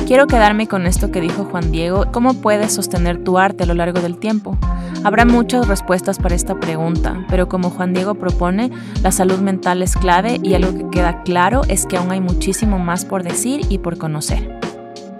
Quiero 0.06 0.28
quedarme 0.28 0.68
con 0.68 0.86
esto 0.86 1.10
que 1.10 1.20
dijo 1.20 1.46
Juan 1.46 1.72
Diego, 1.72 2.04
¿cómo 2.12 2.34
puedes 2.34 2.72
sostener 2.72 3.24
tu 3.24 3.38
arte 3.38 3.64
a 3.64 3.66
lo 3.66 3.74
largo 3.74 4.00
del 4.00 4.18
tiempo? 4.18 4.56
Habrá 5.02 5.24
muchas 5.24 5.66
respuestas 5.66 6.20
para 6.20 6.36
esta 6.36 6.54
pregunta, 6.60 7.26
pero 7.28 7.48
como 7.48 7.70
Juan 7.70 7.92
Diego 7.92 8.14
propone, 8.14 8.70
la 9.02 9.10
salud 9.10 9.40
mental 9.40 9.82
es 9.82 9.96
clave 9.96 10.38
y 10.44 10.54
algo 10.54 10.78
que 10.78 10.88
queda 10.90 11.24
claro 11.24 11.62
es 11.66 11.86
que 11.86 11.96
aún 11.96 12.12
hay 12.12 12.20
muchísimo 12.20 12.78
más 12.78 13.04
por 13.04 13.24
decir 13.24 13.62
y 13.68 13.78
por 13.78 13.98
conocer. 13.98 14.60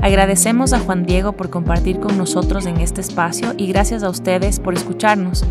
Agradecemos 0.01 0.73
a 0.73 0.79
Juan 0.79 1.05
Diego 1.05 1.33
por 1.33 1.51
compartir 1.51 1.99
con 1.99 2.17
nosotros 2.17 2.65
en 2.67 2.77
este 2.77 3.01
espacio 3.01 3.55
y 3.57 3.67
gracias 3.67 4.05
a 4.05 4.09
ustedes 4.09 4.61
por 4.61 4.75
escucharnos. 4.75 5.45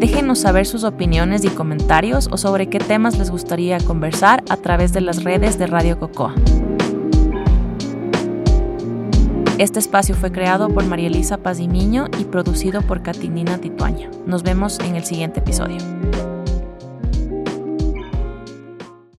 Déjenos 0.00 0.40
saber 0.40 0.66
sus 0.66 0.82
opiniones 0.82 1.44
y 1.44 1.48
comentarios 1.48 2.28
o 2.32 2.36
sobre 2.36 2.66
qué 2.66 2.80
temas 2.80 3.16
les 3.18 3.30
gustaría 3.30 3.78
conversar 3.78 4.42
a 4.48 4.56
través 4.56 4.92
de 4.92 5.00
las 5.00 5.22
redes 5.22 5.60
de 5.60 5.68
Radio 5.68 5.96
Cocoa. 6.00 6.34
Este 9.60 9.78
espacio 9.78 10.14
fue 10.14 10.32
creado 10.32 10.70
por 10.70 10.86
María 10.86 11.08
Elisa 11.08 11.36
Pazimiño 11.36 12.06
y 12.18 12.24
producido 12.24 12.80
por 12.80 13.02
Catinina 13.02 13.58
Tituaña. 13.58 14.10
Nos 14.24 14.42
vemos 14.42 14.78
en 14.80 14.96
el 14.96 15.04
siguiente 15.04 15.40
episodio. 15.40 15.76